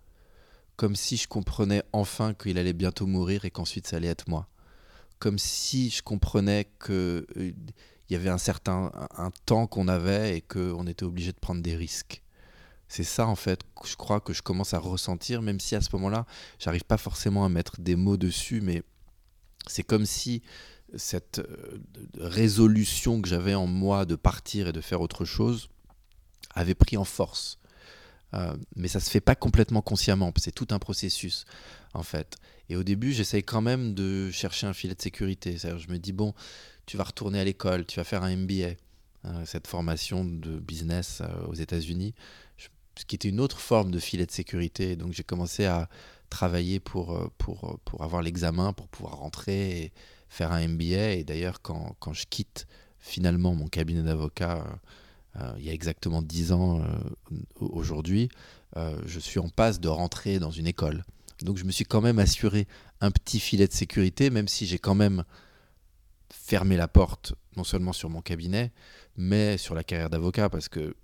Comme 0.76 0.94
si 0.94 1.16
je 1.16 1.26
comprenais 1.26 1.82
enfin 1.92 2.34
qu'il 2.34 2.58
allait 2.58 2.74
bientôt 2.74 3.06
mourir 3.06 3.44
et 3.44 3.50
qu'ensuite 3.50 3.86
ça 3.86 3.96
allait 3.96 4.08
être 4.08 4.28
moi. 4.28 4.48
Comme 5.18 5.38
si 5.38 5.90
je 5.90 6.02
comprenais 6.02 6.70
que 6.78 7.26
euh, 7.36 7.52
il 8.08 8.14
y 8.14 8.16
avait 8.16 8.30
un 8.30 8.38
certain 8.38 8.90
un 9.16 9.30
temps 9.46 9.66
qu'on 9.66 9.88
avait 9.88 10.38
et 10.38 10.40
qu'on 10.40 10.86
était 10.86 11.04
obligé 11.04 11.32
de 11.32 11.38
prendre 11.38 11.62
des 11.62 11.76
risques. 11.76 12.22
C'est 12.88 13.04
ça 13.04 13.26
en 13.26 13.36
fait, 13.36 13.60
je 13.84 13.96
crois 13.96 14.20
que 14.20 14.32
je 14.32 14.42
commence 14.42 14.72
à 14.72 14.78
ressentir, 14.78 15.42
même 15.42 15.60
si 15.60 15.74
à 15.74 15.82
ce 15.82 15.90
moment-là, 15.92 16.26
j'arrive 16.58 16.84
pas 16.84 16.96
forcément 16.96 17.44
à 17.44 17.50
mettre 17.50 17.80
des 17.80 17.96
mots 17.96 18.16
dessus, 18.16 18.62
mais 18.62 18.82
c'est 19.66 19.82
comme 19.82 20.06
si 20.06 20.42
cette 20.96 21.40
euh, 21.40 21.78
résolution 22.18 23.20
que 23.20 23.28
j'avais 23.28 23.54
en 23.54 23.66
moi 23.66 24.06
de 24.06 24.16
partir 24.16 24.68
et 24.68 24.72
de 24.72 24.80
faire 24.80 25.02
autre 25.02 25.26
chose 25.26 25.68
avait 26.54 26.74
pris 26.74 26.96
en 26.96 27.04
force. 27.04 27.58
Euh, 28.34 28.56
mais 28.74 28.88
ça 28.88 29.00
se 29.00 29.10
fait 29.10 29.20
pas 29.20 29.34
complètement 29.34 29.82
consciemment, 29.82 30.32
c'est 30.38 30.54
tout 30.54 30.68
un 30.70 30.78
processus 30.78 31.44
en 31.92 32.02
fait. 32.02 32.36
Et 32.70 32.76
au 32.76 32.82
début, 32.82 33.12
j'essaye 33.12 33.42
quand 33.42 33.62
même 33.62 33.94
de 33.94 34.30
chercher 34.30 34.66
un 34.66 34.74
filet 34.74 34.94
de 34.94 35.00
sécurité. 35.00 35.56
Je 35.58 35.90
me 35.90 35.98
dis 35.98 36.12
bon, 36.12 36.34
tu 36.88 36.96
vas 36.96 37.04
retourner 37.04 37.38
à 37.38 37.44
l'école, 37.44 37.86
tu 37.86 38.00
vas 38.00 38.04
faire 38.04 38.22
un 38.22 38.34
MBA, 38.34 38.52
euh, 39.24 39.44
cette 39.44 39.66
formation 39.66 40.24
de 40.24 40.58
business 40.58 41.22
aux 41.46 41.54
États-Unis, 41.54 42.14
ce 42.56 43.04
qui 43.04 43.14
était 43.14 43.28
une 43.28 43.40
autre 43.40 43.60
forme 43.60 43.90
de 43.90 43.98
filet 44.00 44.26
de 44.26 44.32
sécurité. 44.32 44.96
Donc 44.96 45.12
j'ai 45.12 45.22
commencé 45.22 45.66
à 45.66 45.88
travailler 46.30 46.80
pour, 46.80 47.30
pour, 47.38 47.78
pour 47.84 48.02
avoir 48.02 48.22
l'examen, 48.22 48.72
pour 48.72 48.88
pouvoir 48.88 49.18
rentrer 49.18 49.82
et 49.82 49.92
faire 50.28 50.52
un 50.52 50.66
MBA. 50.66 51.12
Et 51.14 51.24
d'ailleurs, 51.24 51.62
quand, 51.62 51.96
quand, 52.00 52.12
je 52.12 52.26
quitte 52.28 52.66
finalement 52.98 53.54
mon 53.54 53.68
cabinet 53.68 54.02
d'avocat, 54.02 54.58
euh, 54.58 55.40
euh, 55.40 55.52
il 55.58 55.64
y 55.64 55.70
a 55.70 55.72
exactement 55.72 56.22
dix 56.22 56.52
ans 56.52 56.80
euh, 56.80 56.84
aujourd'hui, 57.60 58.28
je 59.06 59.18
suis 59.18 59.40
en 59.40 59.48
passe 59.48 59.80
de 59.80 59.88
rentrer 59.88 60.38
dans 60.38 60.52
une 60.52 60.68
école. 60.68 61.04
Donc 61.42 61.56
je 61.56 61.64
me 61.64 61.72
suis 61.72 61.84
quand 61.84 62.00
même 62.00 62.20
assuré 62.20 62.68
un 63.00 63.10
petit 63.10 63.40
filet 63.40 63.66
de 63.66 63.72
sécurité, 63.72 64.30
même 64.30 64.46
si 64.46 64.66
j'ai 64.66 64.78
quand 64.78 64.94
même 64.94 65.24
fermé 66.32 66.76
la 66.76 66.88
porte, 66.88 67.34
non 67.56 67.64
seulement 67.64 67.92
sur 67.92 68.10
mon 68.10 68.20
cabinet, 68.20 68.72
mais 69.16 69.58
sur 69.58 69.74
la 69.74 69.84
carrière 69.84 70.10
d'avocat, 70.10 70.48
parce 70.48 70.68
que 70.68 70.94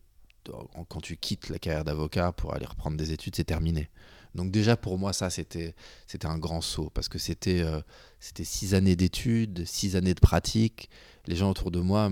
quand 0.88 1.00
tu 1.00 1.16
quittes 1.16 1.49
la 1.49 1.59
carrière 1.59 1.85
d'avocat 1.85 2.33
pour 2.33 2.54
aller 2.54 2.66
reprendre 2.66 2.97
des 2.97 3.12
études, 3.12 3.37
c'est 3.37 3.45
terminé. 3.45 3.88
Donc 4.35 4.50
déjà 4.50 4.76
pour 4.76 4.99
moi 4.99 5.12
ça 5.12 5.31
c'était 5.31 5.75
c'était 6.07 6.26
un 6.26 6.38
grand 6.38 6.61
saut 6.61 6.90
parce 6.93 7.09
que 7.09 7.19
c'était 7.19 7.62
euh, 7.62 7.81
c'était 8.19 8.45
six 8.45 8.75
années 8.75 8.97
d'études, 8.97 9.64
six 9.64 9.97
années 9.97 10.14
de 10.14 10.21
pratique. 10.21 10.90
Les 11.26 11.37
gens 11.37 11.50
autour 11.50 11.71
de 11.71 11.81
moi 11.81 12.11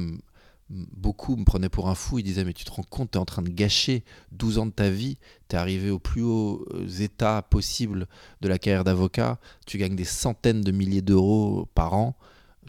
beaucoup 0.71 1.37
me 1.37 1.45
prenaient 1.45 1.69
pour 1.69 1.89
un 1.89 1.95
fou, 1.95 2.19
ils 2.19 2.23
disaient 2.23 2.45
mais 2.45 2.55
tu 2.55 2.65
te 2.65 2.71
rends 2.71 2.85
compte, 2.85 3.11
tu 3.11 3.19
es 3.19 3.21
en 3.21 3.25
train 3.25 3.43
de 3.43 3.51
gâcher 3.51 4.05
12 4.31 4.59
ans 4.59 4.67
de 4.67 4.71
ta 4.71 4.89
vie, 4.89 5.19
tu 5.49 5.57
es 5.57 5.59
arrivé 5.59 5.91
aux 5.91 5.99
plus 5.99 6.23
hauts 6.23 6.65
euh, 6.73 6.87
états 7.01 7.43
possibles 7.43 8.07
de 8.41 8.49
la 8.49 8.59
carrière 8.59 8.85
d'avocat, 8.85 9.39
tu 9.67 9.77
gagnes 9.77 9.97
des 9.97 10.05
centaines 10.05 10.63
de 10.63 10.71
milliers 10.71 11.03
d'euros 11.03 11.69
par 11.75 11.95
an, 11.95 12.17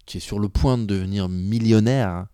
tu 0.05 0.17
es 0.17 0.19
sur 0.19 0.39
le 0.39 0.49
point 0.49 0.77
de 0.77 0.85
devenir 0.85 1.29
millionnaire 1.29 2.27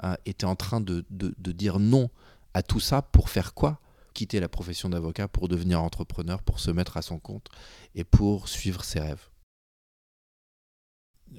hein, 0.00 0.16
tu 0.24 0.30
es 0.30 0.44
en 0.44 0.56
train 0.56 0.80
de, 0.80 1.04
de, 1.10 1.34
de 1.36 1.52
dire 1.52 1.78
non 1.78 2.10
à 2.54 2.62
tout 2.62 2.80
ça 2.80 3.02
pour 3.02 3.30
faire 3.30 3.54
quoi? 3.54 3.80
Quitter 4.14 4.40
la 4.40 4.48
profession 4.48 4.88
d'avocat 4.88 5.28
pour 5.28 5.48
devenir 5.48 5.82
entrepreneur, 5.82 6.42
pour 6.42 6.60
se 6.60 6.70
mettre 6.70 6.96
à 6.96 7.02
son 7.02 7.18
compte 7.18 7.46
et 7.94 8.04
pour 8.04 8.48
suivre 8.48 8.82
ses 8.84 9.00
rêves. 9.00 9.28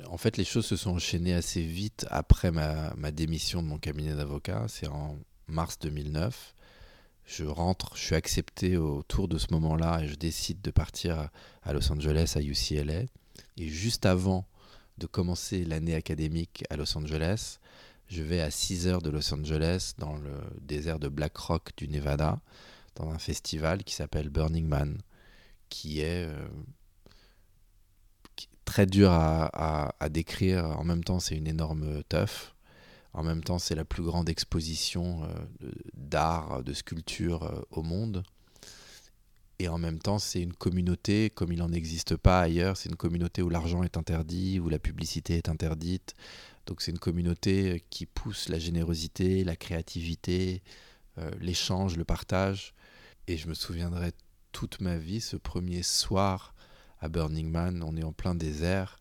En 0.08 0.18
fait, 0.18 0.38
les 0.38 0.46
choses 0.46 0.66
se 0.66 0.76
sont 0.76 0.92
enchaînées 0.92 1.34
assez 1.34 1.62
vite 1.62 2.06
après 2.10 2.52
ma, 2.52 3.12
démission 3.12 3.64
de 3.64 3.68
mon 3.68 3.80
cabinet 3.80 4.16
d'avocat. 4.16 4.66
C'est 4.68 4.88
en 4.88 5.18
mars 5.48 5.80
2009. 5.80 6.54
Je 7.26 7.46
rentre, 7.46 7.96
je 7.96 8.02
suis 8.02 8.16
accepté 8.16 8.78
autour 8.78 9.28
de 9.28 9.38
ce 9.38 9.48
moment-là 9.52 10.02
et 10.02 10.08
je 10.08 10.16
décide 10.16 10.62
de 10.62 10.72
partir 10.72 11.30
à 11.64 11.74
Los 11.74 11.92
Angeles, 11.92 12.34
à 12.36 12.42
UCLA. 12.42 13.04
Et 13.58 13.68
juste 13.68 14.06
avant 14.06 14.48
de 15.00 15.08
commencer 15.08 15.66
l'année 15.66 15.96
académique 15.96 16.64
à 16.70 16.76
Los 16.78 16.96
Angeles, 16.98 17.60
je 18.10 18.22
vais 18.22 18.42
à 18.42 18.52
6 18.52 18.88
heures 18.88 19.02
de 19.02 19.10
Los 19.10 19.34
Angeles, 19.34 19.94
dans 19.98 20.18
le 20.18 20.34
désert 20.62 21.00
de 21.00 21.08
Black 21.08 21.38
Rock 21.38 21.72
du 21.78 21.88
Nevada, 21.88 22.40
dans 22.96 23.10
un 23.10 23.18
festival 23.18 23.84
qui 23.84 23.96
s'appelle 23.96 24.30
Burning 24.30 24.68
Man, 24.68 24.98
qui 25.70 26.02
est, 26.02 26.26
euh, 26.28 26.48
très 28.66 28.86
dur 28.86 29.12
à, 29.12 29.92
décrire. 30.12 30.66
En 30.80 30.84
même 30.84 31.04
temps, 31.04 31.20
c'est 31.20 31.36
une 31.36 31.48
énorme 31.48 32.04
teuf. 32.04 32.56
En 33.14 33.24
même 33.24 33.44
temps, 33.44 33.58
c'est 33.58 33.74
la 33.74 33.86
plus 33.86 34.04
grande 34.04 34.30
exposition 34.30 35.24
euh, 35.24 35.72
d'art, 35.96 36.64
de 36.64 36.74
sculpture 36.74 37.44
euh, 37.44 37.62
au 37.72 37.82
monde. 37.82 38.24
Et 39.60 39.68
en 39.68 39.78
même 39.78 40.00
temps, 40.00 40.20
c'est 40.20 40.42
une 40.42 40.54
communauté 40.54 41.30
comme 41.30 41.52
il 41.52 41.60
n'en 41.60 41.72
existe 41.74 42.16
pas 42.16 42.40
ailleurs. 42.42 42.78
C'est 42.78 42.90
une 42.90 42.96
communauté 42.96 43.42
où 43.42 43.50
l'argent 43.50 43.84
est 43.84 43.98
interdit, 43.98 44.60
où 44.60 44.70
la 44.70 44.80
publicité 44.80 45.36
est 45.36 45.50
interdite, 45.50 46.16
donc 46.70 46.84
c'est 46.84 46.92
une 46.92 47.00
communauté 47.00 47.84
qui 47.90 48.06
pousse 48.06 48.48
la 48.48 48.60
générosité, 48.60 49.44
la 49.44 49.56
créativité, 49.56 50.62
euh, 51.18 51.32
l'échange, 51.42 51.98
le 51.98 52.06
partage. 52.06 52.76
Et 53.28 53.38
je 53.38 53.48
me 53.48 53.56
souviendrai 53.56 54.12
toute 54.52 54.80
ma 54.80 54.98
vie, 54.98 55.20
ce 55.20 55.36
premier 55.36 55.82
soir 55.82 56.54
à 57.00 57.10
Burning 57.10 57.50
Man, 57.50 57.82
on 57.82 57.98
est 57.98 58.04
en 58.04 58.14
plein 58.14 58.36
désert. 58.36 59.00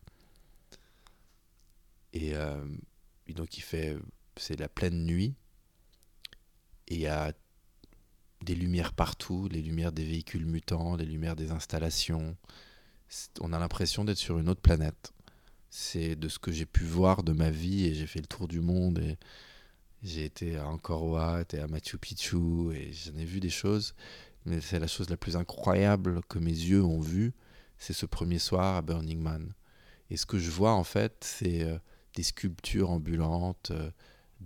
Et, 2.13 2.33
euh, 2.33 2.65
donc 3.35 3.55
il 3.57 3.61
fait, 3.61 3.97
c'est 4.35 4.59
la 4.59 4.67
pleine 4.67 5.05
nuit. 5.05 5.35
Et 6.87 6.95
il 6.95 7.01
y 7.01 7.07
a 7.07 7.33
des 8.43 8.55
lumières 8.55 8.93
partout, 8.93 9.47
les 9.51 9.61
lumières 9.61 9.91
des 9.91 10.05
véhicules 10.05 10.45
mutants, 10.45 10.95
les 10.95 11.05
lumières 11.05 11.35
des 11.35 11.51
installations. 11.51 12.35
On 13.41 13.53
a 13.53 13.59
l'impression 13.59 14.05
d'être 14.05 14.17
sur 14.17 14.39
une 14.39 14.49
autre 14.49 14.61
planète. 14.61 15.13
C'est 15.69 16.15
de 16.15 16.29
ce 16.29 16.39
que 16.39 16.51
j'ai 16.51 16.65
pu 16.65 16.83
voir 16.83 17.23
de 17.23 17.33
ma 17.33 17.49
vie 17.49 17.85
et 17.85 17.93
j'ai 17.93 18.07
fait 18.07 18.21
le 18.21 18.27
tour 18.27 18.47
du 18.47 18.59
monde 18.59 18.99
et 18.99 19.17
j'ai 20.01 20.25
été 20.25 20.57
à 20.57 20.67
Angkor 20.67 21.05
Wat 21.05 21.45
et 21.53 21.59
à 21.59 21.67
Machu 21.67 21.97
Picchu 21.97 22.73
et 22.73 22.93
j'en 22.93 23.17
ai 23.17 23.25
vu 23.25 23.39
des 23.39 23.49
choses. 23.49 23.93
Mais 24.45 24.61
c'est 24.61 24.79
la 24.79 24.87
chose 24.87 25.09
la 25.09 25.17
plus 25.17 25.35
incroyable 25.35 26.21
que 26.29 26.39
mes 26.39 26.51
yeux 26.51 26.83
ont 26.83 27.01
vue 27.01 27.33
c'est 27.79 27.93
ce 27.93 28.05
premier 28.05 28.39
soir 28.39 28.75
à 28.75 28.81
Burning 28.81 29.19
Man. 29.19 29.53
Et 30.11 30.17
ce 30.17 30.25
que 30.25 30.37
je 30.37 30.51
vois 30.51 30.73
en 30.73 30.83
fait 30.83 31.23
c'est 31.23 31.63
euh, 31.63 31.79
des 32.15 32.23
sculptures 32.23 32.91
ambulantes 32.91 33.71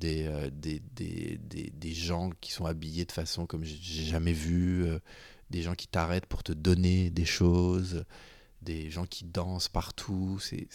euh, 0.03 0.45
euh, 0.45 0.49
des, 0.51 0.81
des, 0.95 1.37
des, 1.37 1.69
des, 1.71 1.93
gens 1.93 2.31
qui 2.41 2.51
sont 2.51 2.65
habillés 2.65 3.05
de 3.05 3.11
façon 3.11 3.45
comme 3.45 3.63
j'ai 3.63 4.03
jamais 4.05 4.33
vu 4.33 4.85
des 5.49 5.61
gens 5.61 5.75
qui 5.75 5.87
t'arrêtent 5.87 6.25
pour 6.25 6.43
te 6.43 6.51
donner 6.51 7.09
des 7.09 7.25
choses 7.25 8.05
des 8.61 8.89
gens 8.89 9.05
qui 9.05 9.25
dansent 9.25 9.69
partout 9.69 10.39
c'est 10.41 10.67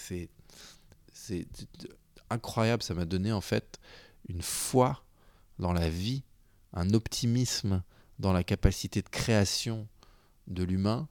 incroyable. 2.30 2.82
Ça 2.82 2.94
m'a 2.94 3.04
donné 3.04 3.32
en 3.32 3.40
fait 3.40 3.78
une 4.28 4.42
foi 4.42 5.04
dans 5.58 5.72
la 5.72 5.88
vie, 5.88 6.22
un 6.72 6.90
optimisme 6.90 7.82
dans 8.18 8.32
la 8.32 8.44
capacité 8.44 9.02
de 9.02 9.08
création 9.08 9.88
de 10.46 10.62
l'humain 10.62 11.08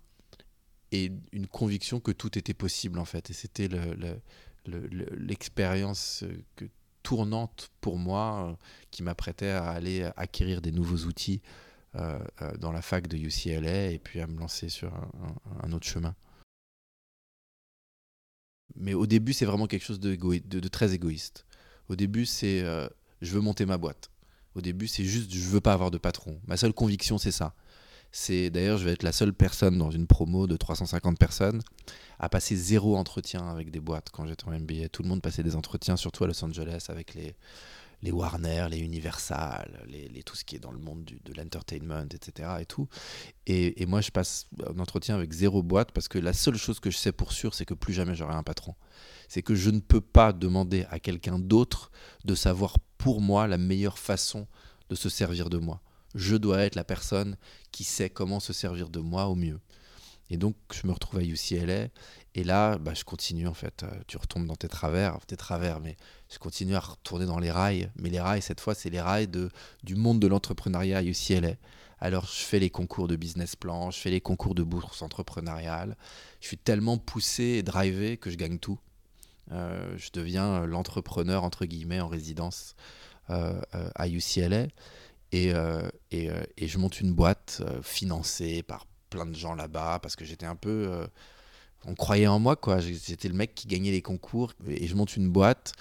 et 0.92 1.12
une 1.32 1.48
conviction 1.48 2.00
que 2.00 2.12
tout 2.12 2.38
était 2.38 2.54
possible 2.54 3.00
en 3.00 3.06
fait. 3.06 3.30
Et 3.30 3.34
c'était 3.34 3.70
l'expérience 4.66 6.24
le, 6.24 6.70
tournante 7.08 7.70
pour 7.80 7.98
moi 7.98 8.50
euh, 8.50 8.56
qui 8.92 9.02
m'apprêtait 9.02 9.52
à 9.52 9.70
aller 9.70 10.12
acquérir 10.18 10.62
des 10.62 10.74
nouveaux 10.74 11.08
outils 11.08 11.42
euh, 11.96 12.20
euh, 12.42 12.58
dans 12.58 12.74
la 12.74 12.82
fac 12.82 13.08
de 13.08 13.16
UCLA 13.16 13.92
et 13.92 13.98
puis 13.98 14.20
à 14.20 14.28
me 14.28 14.38
lancer 14.38 14.68
sur 14.68 14.92
un 15.64 15.72
autre 15.72 15.88
chemin. 15.88 16.14
Mais 18.76 18.94
au 18.94 19.08
début, 19.08 19.32
c'est 19.32 19.46
vraiment 19.46 19.68
quelque 19.68 19.86
chose 19.86 20.02
de, 20.02 20.68
très 20.68 20.94
égoïste. 20.94 21.46
Au 21.88 21.96
début, 21.96 22.26
c'est 22.26 22.60
je 23.22 23.34
veux 23.34 23.40
monter 23.40 23.66
ma 23.66 23.78
boîte. 23.78 24.12
Au 24.54 24.60
début, 24.60 24.90
c'est 24.90 25.06
juste 25.06 25.34
je 25.34 25.48
veux 25.48 25.62
pas 25.62 25.72
avoir 25.72 25.92
de 25.92 25.98
patron. 25.98 26.42
Ma 26.46 26.58
seule 26.58 26.74
conviction, 26.74 27.18
c'est 27.18 27.32
ça. 27.32 27.56
C'est 28.12 28.50
d'ailleurs, 28.50 28.78
je 28.78 28.86
vais 28.86 28.94
être 28.94 29.04
la 29.04 29.12
seule 29.12 29.34
personne 29.34 29.78
dans 29.78 29.92
une 29.92 30.08
promo 30.08 30.48
de 30.48 30.58
350 30.58 31.20
personnes 31.20 31.62
à 32.20 32.30
passer 32.30 32.56
zéro 32.56 32.98
entretien 32.98 33.48
avec 33.48 33.70
des 33.70 33.80
boîtes 33.80 34.10
quand 34.12 34.26
j'étais 34.26 34.46
en 34.48 34.52
MBA. 34.52 34.90
Tout 34.90 35.04
le 35.04 35.10
monde 35.10 35.22
passait 35.22 35.44
des 35.44 35.56
entretiens, 35.56 35.98
surtout 35.98 36.24
à 36.24 36.28
Los 36.28 36.44
Angeles, 36.44 36.88
avec 36.90 37.14
les, 37.14 37.36
les 38.04 38.12
Warner, 38.12 38.68
les 38.70 38.80
Universal, 38.80 39.86
les, 39.88 40.24
tout 40.24 40.36
ce 40.36 40.44
qui 40.44 40.56
est 40.56 40.60
dans 40.60 40.72
le 40.72 40.80
monde 40.80 41.06
de 41.06 41.34
l'entertainment, 41.34 42.06
etc. 42.12 42.50
Et, 42.60 42.66
tout. 42.66 42.88
Et, 43.46 43.86
moi, 43.86 44.02
je 44.02 44.12
passe 44.12 44.48
un 44.66 44.80
entretien 44.80 45.16
avec 45.16 45.32
zéro 45.32 45.64
boîte 45.64 45.92
parce 45.92 46.08
que 46.08 46.20
la 46.20 46.34
seule 46.34 46.58
chose 46.58 46.80
que 46.80 46.92
je 46.92 46.98
sais 46.98 47.12
pour 47.12 47.32
sûr, 47.32 47.54
c'est 47.54 47.66
que 47.66 47.74
plus 47.74 47.94
jamais 47.94 48.16
j'aurai 48.16 48.36
un 48.36 48.44
patron. 48.44 48.76
C'est 49.28 49.42
que 49.42 49.56
je 49.56 49.70
ne 49.70 49.80
peux 49.80 50.02
pas 50.02 50.34
demander 50.34 50.86
à 50.90 51.00
quelqu'un 51.00 51.40
d'autre 51.40 51.92
de 52.24 52.36
savoir 52.36 52.78
pour 52.98 53.22
moi 53.22 53.48
la 53.48 53.58
meilleure 53.58 54.00
façon 54.00 54.48
de 54.90 54.96
se 54.96 55.10
servir 55.10 55.50
de 55.50 55.58
moi. 55.58 55.82
Je 56.18 56.36
dois 56.36 56.62
être 56.62 56.74
la 56.74 56.84
personne 56.84 57.38
qui 57.72 57.84
sait 57.84 58.10
comment 58.10 58.40
se 58.40 58.52
servir 58.52 58.90
de 58.90 59.00
moi 59.00 59.28
au 59.28 59.36
mieux. 59.36 59.60
Et 60.32 60.38
donc, 60.38 60.56
je 60.74 60.88
me 60.88 60.92
retrouve 60.92 61.20
à 61.20 61.24
UCLA. 61.24 61.90
Et 62.34 62.44
là, 62.44 62.80
bah, 62.80 62.96
je 62.96 63.04
continue 63.04 63.48
en 63.48 63.54
fait. 63.54 63.84
Euh, 63.84 63.90
tu 64.08 64.18
retombes 64.18 64.48
dans 64.48 64.56
tes 64.56 64.68
travers, 64.68 65.24
tes 65.28 65.38
travers, 65.38 65.80
mais 65.80 65.96
je 66.30 66.40
continue 66.40 66.76
à 66.76 66.80
retourner 66.80 67.28
dans 67.28 67.38
les 67.38 67.52
rails. 67.52 67.92
Mais 67.96 68.10
les 68.10 68.20
rails, 68.20 68.42
cette 68.42 68.60
fois, 68.60 68.74
c'est 68.74 68.90
les 68.90 69.00
rails 69.00 69.28
de, 69.28 69.52
du 69.84 69.96
monde 69.96 70.20
de 70.20 70.26
l'entrepreneuriat 70.26 70.98
à 70.98 71.04
UCLA. 71.04 71.54
Alors, 72.00 72.26
je 72.26 72.42
fais 72.42 72.60
les 72.60 72.72
concours 72.72 73.08
de 73.08 73.16
business 73.16 73.56
plan, 73.56 73.92
je 73.92 74.00
fais 74.00 74.10
les 74.10 74.22
concours 74.22 74.56
de 74.56 74.64
bourse 74.64 75.04
entrepreneuriale. 75.04 75.96
Je 76.42 76.48
suis 76.48 76.58
tellement 76.58 76.98
poussé 76.98 77.44
et 77.44 77.64
drivé 77.64 78.18
que 78.18 78.32
je 78.32 78.38
gagne 78.38 78.58
tout. 78.58 78.80
Euh, 79.52 79.96
je 79.98 80.10
deviens 80.14 80.66
l'entrepreneur, 80.66 81.44
entre 81.44 81.66
guillemets, 81.66 82.02
en 82.02 82.08
résidence 82.08 82.76
euh, 83.30 83.62
à 83.94 84.08
UCLA. 84.08 84.68
Et, 85.32 85.52
et, 86.12 86.30
et, 86.58 86.68
je 86.68 86.78
monte 86.78 87.02
une 87.02 87.14
boîte 87.14 87.62
financée 87.84 88.64
par 88.64 88.86
plein 89.10 89.26
de 89.26 89.36
gens 89.36 89.56
là-bas 89.56 90.00
parce 90.02 90.16
que 90.16 90.26
j'étais 90.26 90.46
un 90.46 90.56
peu. 90.56 90.88
Euh, 90.90 91.08
on 91.86 91.96
croyait 91.96 92.28
en 92.28 92.40
moi, 92.40 92.56
quoi. 92.56 92.80
J'étais 92.80 93.28
le 93.28 93.34
mec 93.34 93.56
qui 93.56 93.68
gagnait 93.68 93.92
les 93.92 94.02
concours 94.02 94.54
et 94.68 94.88
je 94.88 94.96
monte 94.96 95.16
une 95.16 95.30
boîte 95.30 95.74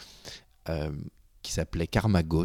euh, 0.68 0.92
qui 1.42 1.52
s'appelait 1.52 1.86
Karmagot. 1.86 2.44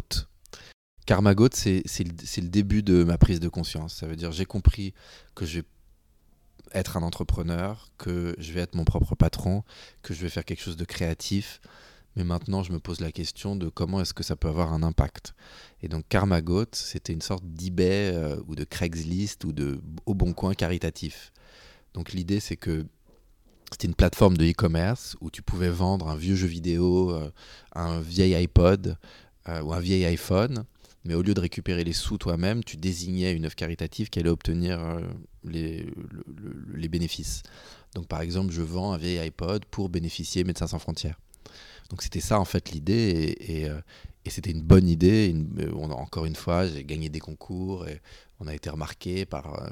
Karmagot, 1.05 1.50
c'est 1.53 1.84
le, 2.00 2.12
le, 2.38 2.50
début 2.50 2.84
de 2.84 3.03
ma 3.03 3.17
prise 3.17 3.39
de 3.39 3.50
conscience. 3.50 3.96
Ça 3.96 4.08
veut 4.08 4.15
dire 4.15 4.31
j'ai 4.31 4.46
compris 4.46 4.93
que 5.36 5.46
je 5.46 5.60
vais 5.60 5.65
être 6.74 6.98
un 6.98 7.03
entrepreneur, 7.03 7.89
que 7.98 8.36
je 8.39 8.53
vais 8.53 8.62
être 8.62 8.75
mon 8.75 8.86
propre 8.86 9.15
patron, 9.15 9.63
que 10.01 10.13
je 10.13 10.22
vais 10.22 10.29
faire 10.29 10.46
quelque 10.46 10.63
chose 10.63 10.77
de 10.77 10.86
créatif, 10.86 11.60
mais 12.15 12.24
maintenant, 12.24 12.62
je 12.63 12.74
me 12.74 12.80
pose 12.80 13.00
la 13.00 13.12
question 13.12 13.56
de 13.56 13.70
comment 13.70 14.01
est-ce 14.01 14.13
que 14.13 14.24
ça 14.24 14.36
peut 14.36 14.50
avoir 14.50 14.74
un 14.74 14.84
impact. 14.84 15.34
Et 15.82 15.88
donc, 15.88 16.06
Karmagot, 16.10 16.65
c'était 16.74 17.13
une 17.13 17.22
sorte 17.22 17.46
d'eBay 17.46 18.12
euh, 18.13 18.41
ou 18.48 18.56
de 18.56 18.65
Craigslist 18.65 19.46
ou 19.46 19.53
de 19.53 19.80
Au 20.06 20.13
Bon 20.13 20.34
Coin 20.34 20.53
caritatif. 20.53 21.32
Donc, 21.94 22.12
l'idée, 22.12 22.41
c'est 22.41 22.58
que 22.58 22.86
c'était 23.72 23.88
une 23.88 23.96
plateforme 23.96 24.36
de 24.36 24.46
e-commerce 24.46 25.15
où 25.22 25.32
tu 25.32 25.41
pouvais 25.41 25.70
vendre 25.70 26.10
un 26.10 26.18
vieux 26.18 26.36
jeu 26.36 26.48
vidéo, 26.48 27.12
euh, 27.12 27.32
un 27.74 28.01
vieil 28.01 28.36
iPod 28.36 28.98
euh, 29.48 29.62
ou 29.62 29.74
un 29.74 29.80
vieil 29.80 30.03
iPhone. 30.06 30.65
Mais 31.06 31.15
au 31.15 31.22
lieu 31.22 31.34
de 31.34 31.41
récupérer 31.41 31.84
les 31.84 31.94
sous 31.94 32.18
toi-même, 32.18 32.63
tu 32.63 32.77
désignais 32.77 33.34
une 33.34 33.46
œuvre 33.46 33.56
caritative 33.56 34.10
qui 34.10 34.20
allait 34.20 34.30
obtenir 34.30 35.00
les, 35.44 35.91
les 36.75 36.89
bénéfices. 36.89 37.41
Donc, 37.96 38.08
par 38.08 38.22
exemple, 38.22 38.53
je 38.53 38.62
vends 38.62 38.91
un 38.91 38.98
vieil 38.98 39.18
iPod 39.18 39.65
pour 39.65 39.89
bénéficier 39.89 40.44
Médecins 40.44 40.68
sans 40.68 40.77
frontières. 40.77 41.18
Donc 41.91 42.01
c'était 42.01 42.21
ça 42.21 42.39
en 42.39 42.45
fait 42.45 42.71
l'idée 42.71 43.36
et, 43.39 43.69
euh, 43.69 43.79
c'était 44.27 44.51
une 44.51 44.62
bonne 44.62 44.88
idée. 44.88 45.36
Euh, 45.60 45.71
on, 45.75 45.91
encore 45.91 46.25
une 46.25 46.36
fois, 46.36 46.65
j'ai 46.65 46.86
gagné 46.86 47.10
des 47.10 47.19
concours 47.19 47.88
et 47.88 48.00
on 48.39 48.48
a 48.48 48.55
été 48.55 48.69
remarqué 48.69 49.25
par, 49.25 49.62
euh, 49.62 49.69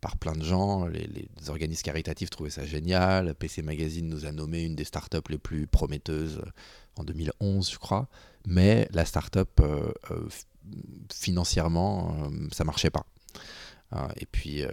par 0.00 0.16
plein 0.16 0.32
de 0.32 0.42
gens. 0.42 0.86
Les, 0.86 1.28
organismes 1.48 1.84
caritatifs 1.84 2.28
trouvaient 2.28 2.50
ça 2.50 2.66
génial. 2.66 3.34
PC 3.36 3.62
Magazine 3.62 4.08
nous 4.08 4.26
a 4.26 4.32
nommé 4.32 4.64
une 4.64 4.74
des 4.74 4.84
startups 4.84 5.18
les 5.28 5.38
plus 5.38 5.68
prometteuses 5.68 6.42
en 6.96 7.04
2011, 7.04 7.70
je 7.70 7.78
crois. 7.78 8.08
Mais 8.46 8.88
la 8.92 9.04
startup, 9.04 9.62
financièrement, 11.12 12.30
ça 12.52 12.64
marchait 12.64 12.90
pas. 12.90 13.06
et 14.16 14.26
puis, 14.26 14.64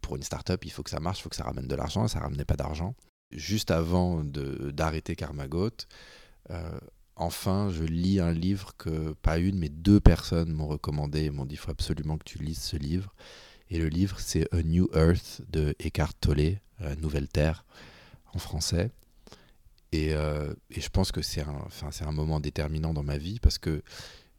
pour 0.00 0.16
une 0.16 0.22
startup, 0.22 0.64
il 0.64 0.70
faut 0.70 0.82
que 0.82 0.90
ça 0.90 1.00
marche, 1.00 1.20
il 1.20 1.22
faut 1.22 1.28
que 1.28 1.36
ça 1.36 1.44
ramène 1.44 1.68
de 1.68 1.76
l'argent. 1.76 2.08
Ça 2.08 2.18
ramenait 2.18 2.44
pas 2.44 2.56
d'argent. 2.56 2.94
Juste 3.30 3.70
avant 3.70 4.22
d'arrêter 4.24 5.16
Karmagot, 5.16 5.70
euh, 6.50 6.78
enfin, 7.16 7.70
je 7.70 7.84
lis 7.84 8.20
un 8.20 8.32
livre 8.32 8.76
que 8.76 9.12
pas 9.22 9.38
une, 9.38 9.58
mais 9.58 9.68
deux 9.68 10.00
personnes 10.00 10.52
m'ont 10.52 10.68
recommandé 10.68 11.24
et 11.24 11.30
m'ont 11.30 11.44
dit 11.44 11.54
il 11.54 11.58
faut 11.58 11.70
absolument 11.70 12.18
que 12.18 12.24
tu 12.24 12.38
lises 12.38 12.62
ce 12.62 12.76
livre. 12.76 13.14
Et 13.70 13.78
le 13.78 13.88
livre, 13.88 14.20
c'est 14.20 14.52
A 14.54 14.62
New 14.62 14.88
Earth 14.94 15.42
de 15.50 15.74
Eckhart 15.80 16.14
Tolle, 16.20 16.60
euh, 16.82 16.94
Nouvelle 16.96 17.28
Terre 17.28 17.64
en 18.32 18.38
français. 18.38 18.90
Et, 19.92 20.14
euh, 20.14 20.52
et 20.70 20.80
je 20.80 20.88
pense 20.88 21.10
que 21.10 21.22
c'est 21.22 21.42
un, 21.42 21.68
un 22.00 22.12
moment 22.12 22.40
déterminant 22.40 22.92
dans 22.92 23.02
ma 23.02 23.18
vie 23.18 23.40
parce 23.40 23.58
que 23.58 23.82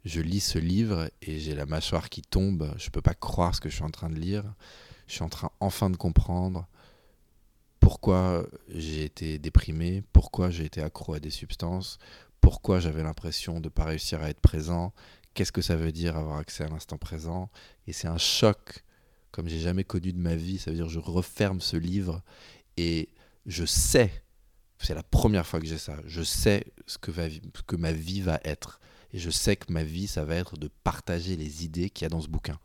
je 0.04 0.20
lis 0.20 0.40
ce 0.40 0.58
livre 0.58 1.10
et 1.22 1.40
j'ai 1.40 1.54
la 1.54 1.66
mâchoire 1.66 2.08
qui 2.08 2.22
tombe. 2.22 2.72
Je 2.78 2.86
ne 2.86 2.90
peux 2.90 3.02
pas 3.02 3.14
croire 3.14 3.54
ce 3.54 3.60
que 3.60 3.68
je 3.68 3.74
suis 3.74 3.84
en 3.84 3.90
train 3.90 4.08
de 4.08 4.18
lire. 4.18 4.44
Je 5.06 5.14
suis 5.14 5.22
en 5.22 5.28
train 5.28 5.50
enfin 5.60 5.90
de 5.90 5.96
comprendre 5.96 6.68
pourquoi 7.88 8.46
j'ai 8.68 9.02
été 9.02 9.38
déprimé, 9.38 10.02
pourquoi 10.12 10.50
j'ai 10.50 10.66
été 10.66 10.82
accro 10.82 11.14
à 11.14 11.20
des 11.20 11.30
substances, 11.30 11.96
pourquoi 12.42 12.80
j'avais 12.80 13.02
l'impression 13.02 13.60
de 13.60 13.64
ne 13.64 13.68
pas 13.70 13.84
réussir 13.84 14.20
à 14.20 14.28
être 14.28 14.42
présent, 14.42 14.92
qu'est-ce 15.32 15.52
que 15.52 15.62
ça 15.62 15.74
veut 15.74 15.90
dire 15.90 16.14
avoir 16.14 16.36
accès 16.36 16.64
à 16.64 16.68
l'instant 16.68 16.98
présent. 16.98 17.48
Et 17.86 17.94
c'est 17.94 18.06
un 18.06 18.18
choc 18.18 18.84
comme 19.30 19.48
j'ai 19.48 19.58
jamais 19.58 19.84
connu 19.84 20.12
de 20.12 20.18
ma 20.18 20.34
vie. 20.34 20.58
Ça 20.58 20.70
veut 20.70 20.76
dire 20.76 20.90
je 20.90 20.98
referme 20.98 21.62
ce 21.62 21.78
livre 21.78 22.20
et 22.76 23.08
je 23.46 23.64
sais, 23.64 24.22
c'est 24.78 24.94
la 24.94 25.02
première 25.02 25.46
fois 25.46 25.58
que 25.58 25.66
j'ai 25.66 25.78
ça, 25.78 25.96
je 26.04 26.22
sais 26.22 26.66
ce 26.86 26.98
que, 26.98 27.10
que 27.66 27.76
ma 27.76 27.92
vie 27.92 28.20
va 28.20 28.38
être. 28.44 28.80
Et 29.14 29.18
je 29.18 29.30
sais 29.30 29.56
que 29.56 29.72
ma 29.72 29.82
vie, 29.82 30.08
ça 30.08 30.26
va 30.26 30.34
être 30.34 30.58
de 30.58 30.68
partager 30.84 31.36
les 31.36 31.64
idées 31.64 31.88
qu'il 31.88 32.04
y 32.04 32.06
a 32.06 32.10
dans 32.10 32.20
ce 32.20 32.28
bouquin. 32.28 32.58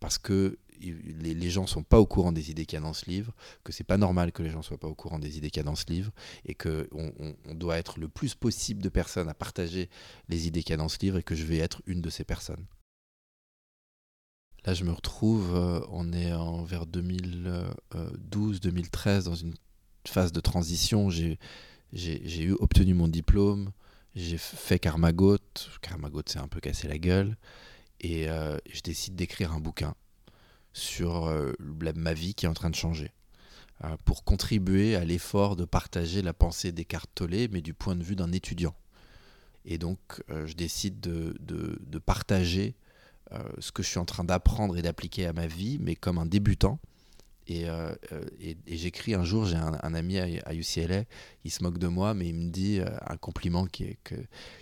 Parce 0.00 0.16
que 0.16 0.58
les, 0.82 1.50
gens 1.50 1.66
sont 1.66 1.82
pas 1.82 1.98
au 1.98 2.06
courant 2.06 2.32
des 2.32 2.50
idées 2.50 2.66
qu'il 2.66 2.76
y 2.76 2.82
a 2.82 2.82
dans 2.82 2.92
ce 2.92 3.08
livre, 3.08 3.32
que 3.64 3.72
c'est 3.72 3.84
pas 3.84 3.96
normal 3.96 4.32
que 4.32 4.42
les 4.42 4.50
gens 4.50 4.62
soient 4.62 4.78
pas 4.78 4.88
au 4.88 4.94
courant 4.94 5.18
des 5.18 5.38
idées 5.38 5.50
qu'il 5.50 5.60
y 5.60 5.66
a 5.66 5.68
dans 5.68 5.76
ce 5.76 5.86
livre, 5.86 6.12
et 6.44 6.54
que 6.54 6.88
on, 6.92 7.34
doit 7.54 7.78
être 7.78 7.98
le 7.98 8.08
plus 8.08 8.34
possible 8.34 8.82
de 8.82 8.88
personnes 8.88 9.28
à 9.28 9.34
partager 9.34 9.88
les 10.28 10.46
idées 10.46 10.62
qu'il 10.62 10.70
y 10.70 10.74
a 10.74 10.78
dans 10.78 10.88
ce 10.88 10.98
livre, 11.00 11.18
et 11.18 11.22
que 11.22 11.34
je 11.34 11.44
vais 11.44 11.58
être 11.58 11.82
une 11.86 12.00
de 12.00 12.10
ces 12.10 12.24
personnes. 12.24 12.64
Là, 14.64 14.74
je 14.74 14.84
me 14.84 14.92
retrouve, 14.92 15.56
euh, 15.56 15.80
on 15.90 16.12
est 16.12 16.32
en 16.32 16.62
vers 16.62 16.86
2012-2013 16.86 19.24
dans 19.24 19.34
une 19.34 19.54
phase 20.06 20.30
de 20.30 20.40
transition. 20.40 21.10
J'ai 21.10 21.38
eu 21.92 22.52
obtenu 22.60 22.94
mon 22.94 23.08
diplôme, 23.08 23.72
j'ai 24.14 24.38
fait 24.38 24.78
Karmagot. 24.78 25.38
Karmagot 25.80 26.22
s'est 26.26 26.38
un 26.38 26.48
peu 26.48 26.60
cassé 26.60 26.86
la 26.86 26.98
gueule. 26.98 27.36
Et 28.00 28.28
euh, 28.28 28.58
je 28.70 28.82
décide 28.82 29.14
d'écrire 29.14 29.52
un 29.52 29.60
bouquin 29.60 29.94
sur 30.72 31.26
euh, 31.26 31.52
ma 31.94 32.14
vie 32.14 32.34
qui 32.34 32.46
est 32.46 32.48
en 32.48 32.54
train 32.54 32.70
de 32.70 32.74
changer, 32.74 33.12
euh, 33.84 33.96
pour 34.04 34.24
contribuer 34.24 34.96
à 34.96 35.04
l'effort 35.04 35.56
de 35.56 35.64
partager 35.64 36.22
la 36.22 36.32
pensée 36.32 36.72
des 36.72 36.86
Tolle, 37.14 37.48
mais 37.50 37.60
du 37.60 37.74
point 37.74 37.94
de 37.94 38.02
vue 38.02 38.16
d'un 38.16 38.32
étudiant. 38.32 38.74
Et 39.64 39.78
donc, 39.78 39.98
euh, 40.30 40.46
je 40.46 40.54
décide 40.54 41.00
de, 41.00 41.36
de, 41.40 41.98
partager 41.98 42.74
ce 43.60 43.72
que 43.72 43.82
je 43.82 43.88
suis 43.88 43.98
en 43.98 44.04
train 44.04 44.24
d'apprendre 44.24 44.76
et 44.76 44.82
d'appliquer 44.82 45.24
à 45.24 45.32
ma 45.32 45.46
vie, 45.46 45.78
mais 45.80 45.94
comme 45.94 46.18
un 46.18 46.26
débutant. 46.26 46.78
Et, 47.46 47.64
et, 48.40 48.76
j'écris 48.76 49.14
un 49.14 49.24
jour, 49.24 49.46
j'ai 49.46 49.56
un, 49.56 49.94
ami 49.94 50.18
à, 50.18 50.54
UCLA, 50.54 51.04
il 51.44 51.50
se 51.50 51.62
moque 51.62 51.78
de 51.78 51.86
moi, 51.86 52.12
mais 52.12 52.28
il 52.28 52.34
me 52.34 52.50
dit 52.50 52.80
un 52.82 53.16
compliment 53.16 53.64
qui 53.64 53.84
est, 53.84 53.98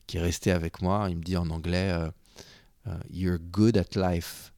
qui 0.06 0.18
est 0.18 0.20
resté 0.20 0.52
avec 0.52 0.82
moi. 0.82 1.08
Il 1.10 1.16
me 1.16 1.22
dit 1.22 1.36
en 1.36 1.50
anglais 1.50 1.92
You're 3.10 3.38
good 3.40 3.76
at 3.76 3.96
life. 3.96 4.52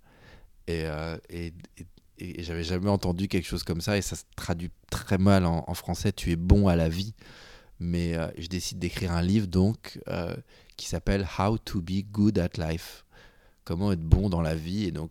Euh, 0.70 1.18
et, 1.31 1.53
j'avais 2.18 2.62
jamais 2.62 2.88
entendu 2.88 3.27
quelque 3.27 3.46
chose 3.46 3.64
comme 3.64 3.81
ça 3.81 3.96
et 3.96 4.03
ça 4.03 4.14
se 4.14 4.22
traduit 4.37 4.70
très 4.90 5.18
mal 5.18 5.44
en, 5.44 5.75
français. 5.75 6.12
Tu 6.12 6.31
es 6.31 6.37
bon 6.37 6.68
à 6.68 6.77
la 6.77 6.88
vie. 6.88 7.14
Mais 7.81 8.14
euh, 8.14 8.29
je 8.38 8.46
décide 8.46 8.79
d'écrire 8.79 9.11
un 9.11 9.22
livre 9.22 9.48
donc 9.48 9.98
euh, 10.07 10.37
qui 10.77 10.87
s'appelle 10.87 11.27
How 11.38 11.59
to 11.59 11.81
be 11.81 12.05
good 12.09 12.38
at 12.38 12.51
life. 12.59 13.05
Comment 13.64 13.90
être 13.90 14.05
bon 14.05 14.29
dans 14.29 14.40
la 14.40 14.55
vie 14.55 14.85
et 14.85 14.92
donc 14.92 15.11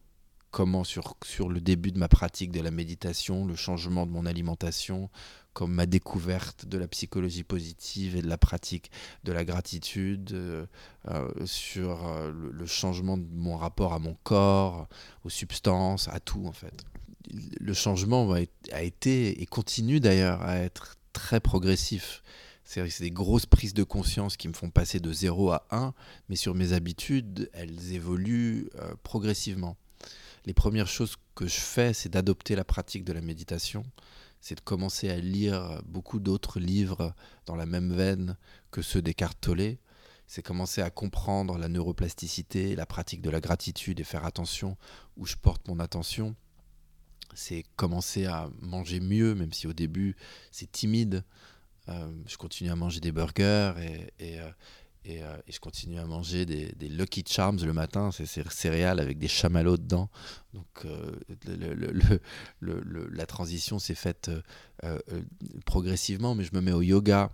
comment 0.51 0.85
sur, 0.85 1.15
sur 1.25 1.49
le 1.49 1.59
début 1.59 1.91
de 1.91 1.99
ma 1.99 2.07
pratique 2.07 2.51
de 2.51 2.61
la 2.61 2.71
méditation, 2.71 3.45
le 3.45 3.55
changement 3.55 4.05
de 4.05 4.11
mon 4.11 4.25
alimentation, 4.25 5.09
comme 5.53 5.73
ma 5.73 5.85
découverte 5.85 6.65
de 6.65 6.77
la 6.77 6.87
psychologie 6.87 7.43
positive 7.43 8.15
et 8.15 8.21
de 8.21 8.27
la 8.27 8.37
pratique 8.37 8.91
de 9.23 9.31
la 9.31 9.43
gratitude, 9.43 10.31
euh, 10.33 10.65
euh, 11.09 11.29
sur 11.45 12.07
euh, 12.07 12.31
le, 12.31 12.65
changement 12.65 13.17
de 13.17 13.27
mon 13.33 13.57
rapport 13.57 13.93
à 13.93 13.99
mon 13.99 14.15
corps, 14.23 14.87
aux 15.23 15.29
substances, 15.29 16.07
à 16.07 16.19
tout 16.19 16.45
en 16.45 16.53
fait. 16.53 16.83
Le 17.59 17.73
changement 17.73 18.33
a 18.71 18.81
été 18.81 19.41
et 19.41 19.45
continue 19.45 19.99
d'ailleurs 19.99 20.41
à 20.41 20.57
être 20.57 20.95
très 21.13 21.39
progressif. 21.39 22.23
C'est 22.63 23.01
des 23.01 23.11
grosses 23.11 23.45
prises 23.45 23.73
de 23.73 23.83
conscience 23.83 24.37
qui 24.37 24.47
me 24.47 24.53
font 24.53 24.69
passer 24.69 24.99
de 24.99 25.11
0 25.11 25.51
à 25.51 25.67
1, 25.71 25.93
mais 26.29 26.35
sur 26.37 26.55
mes 26.55 26.71
habitudes, 26.73 27.49
elles 27.53 27.93
évoluent 27.93 28.69
progressivement. 29.03 29.75
Les 30.45 30.53
premières 30.53 30.87
choses 30.87 31.17
que 31.35 31.47
je 31.47 31.59
fais, 31.59 31.93
c'est 31.93 32.09
d'adopter 32.09 32.55
la 32.55 32.63
pratique 32.63 33.03
de 33.03 33.13
la 33.13 33.21
méditation 33.21 33.83
c'est 34.41 34.56
de 34.56 34.62
commencer 34.62 35.10
à 35.10 35.17
lire 35.17 35.82
beaucoup 35.86 36.19
d'autres 36.19 36.60
livres 36.60 37.13
dans 37.45 37.56
la 37.56 37.67
même 37.67 37.93
veine 37.93 38.38
que 38.71 38.82
ceux 38.82 39.01
des 39.01 39.13
Tolle. 39.13 39.77
c'est 40.25 40.41
commencer 40.41 40.82
à 40.82 40.89
comprendre 40.89 41.58
la 41.58 41.69
neuroplasticité, 41.69 42.75
la 42.75 42.88
pratique 42.88 43.21
de 43.21 43.30
la 43.30 43.39
gratitude 43.39 43.99
et 43.99 44.04
faire 44.04 44.25
attention 44.25 44.77
où 45.15 45.25
je 45.25 45.36
porte 45.36 45.67
mon 45.67 45.80
attention. 45.80 46.36
C'est 47.36 47.63
commencer 47.75 48.25
à 48.25 48.49
manger 48.60 48.99
mieux, 48.99 49.36
même 49.36 49.54
si 49.54 49.67
au 49.67 49.73
début 49.73 50.15
c'est 50.51 50.71
timide. 50.71 51.23
Euh, 51.89 52.12
je 52.27 52.38
continue 52.38 52.69
à 52.71 52.75
manger 52.75 52.99
des 52.99 53.12
burgers 53.12 53.73
et, 54.19 54.39
euh, 54.39 54.51
euh, 55.09 55.37
et, 55.47 55.51
je 55.51 55.59
continue 55.59 55.99
à 55.99 56.05
manger 56.05 56.45
des, 56.45 56.89
Lucky 56.89 57.23
Charms 57.27 57.63
le 57.63 57.73
matin, 57.73 58.11
c'est 58.11 58.25
céréales 58.25 58.99
avec 58.99 59.17
des 59.17 59.27
chamallows 59.27 59.77
dedans. 59.77 60.09
Donc 60.53 60.85
le, 61.45 63.07
la 63.11 63.25
transition 63.25 63.79
s'est 63.79 63.95
faite 63.95 64.29
progressivement, 65.65 66.35
mais 66.35 66.43
je 66.43 66.53
me 66.53 66.61
mets 66.61 66.73
au 66.73 66.81
yoga 66.81 67.31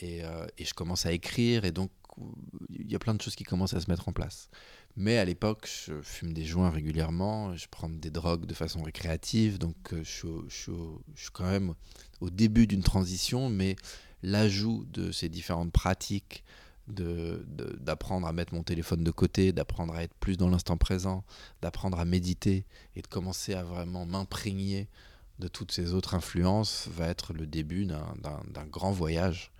et, 0.00 0.22
et, 0.58 0.64
je 0.64 0.74
commence 0.74 1.06
à 1.06 1.12
écrire 1.12 1.64
et 1.64 1.72
donc 1.72 1.90
il 2.70 2.90
y 2.90 2.94
a 2.94 2.98
plein 2.98 3.14
de 3.14 3.22
choses 3.22 3.34
qui 3.34 3.44
commencent 3.44 3.74
à 3.74 3.80
se 3.80 3.90
mettre 3.90 4.08
en 4.08 4.12
place. 4.12 4.48
Mais 4.96 5.16
à 5.16 5.24
l'époque, 5.24 5.68
je 5.86 6.02
fume 6.02 6.34
des 6.34 6.44
joints 6.44 6.68
régulièrement, 6.68 7.56
je 7.56 7.66
prends 7.70 7.88
des 7.88 8.10
drogues 8.10 8.44
de 8.44 8.52
façon 8.52 8.82
récréative, 8.82 9.58
donc 9.58 9.76
je 9.90 10.02
suis, 10.02 10.28
je 10.48 11.22
suis 11.22 11.30
quand 11.32 11.50
même 11.50 11.74
au 12.20 12.28
début 12.28 12.66
d'une 12.66 12.82
transition, 12.82 13.48
mais 13.48 13.76
l'ajout 14.22 14.84
de 14.92 15.12
ces 15.12 15.28
différentes 15.28 15.72
pratiques, 15.72 16.44
d'apprendre 16.88 18.26
à 18.26 18.32
mettre 18.32 18.54
mon 18.54 18.62
téléphone 18.62 19.04
de 19.04 19.10
côté, 19.10 19.52
d'apprendre 19.52 19.94
à 19.94 20.02
être 20.02 20.14
plus 20.14 20.36
dans 20.36 20.48
l'instant 20.48 20.76
présent, 20.76 21.24
d'apprendre 21.62 21.98
à 21.98 22.04
méditer 22.04 22.64
et 22.96 23.02
de 23.02 23.06
commencer 23.06 23.54
à 23.54 23.62
vraiment 23.62 24.04
m'imprégner 24.04 24.88
de 25.38 25.48
toutes 25.48 25.72
ces 25.72 25.92
autres 25.94 26.14
influences 26.14 26.88
va 26.90 27.08
être 27.08 27.32
le 27.32 27.46
début 27.46 27.86
d'un 27.86 28.66
grand 28.70 28.92
voyage 28.92 29.52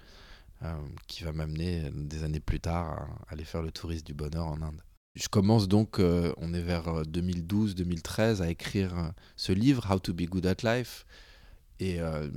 euh, 0.63 0.75
qui 1.09 1.25
va 1.25 1.33
m'amener 1.33 1.91
des 1.93 2.25
années 2.25 2.41
plus 2.41 2.61
tard 2.61 3.09
à 3.27 3.33
aller 3.33 3.45
faire 3.45 3.63
le 3.63 3.73
tourisme 3.73 4.05
du 4.05 4.15
bonheur 4.15 4.47
en 4.47 4.63
Inde. 4.63 4.81
Je 5.15 5.29
commence 5.29 5.69
donc, 5.69 5.99
euh, 5.99 6.33
on 6.39 6.55
est 6.55 6.63
vers 6.63 7.03
2012-2013, 7.03 8.41
à 8.41 8.49
écrire 8.49 9.13
ce 9.37 9.53
livre, 9.53 9.87
How 9.91 9.99
to 9.99 10.15
be 10.15 10.23
good 10.23 10.47
at 10.47 10.63
life. 10.63 11.05
Et 11.81 12.01
euh, 12.01 12.31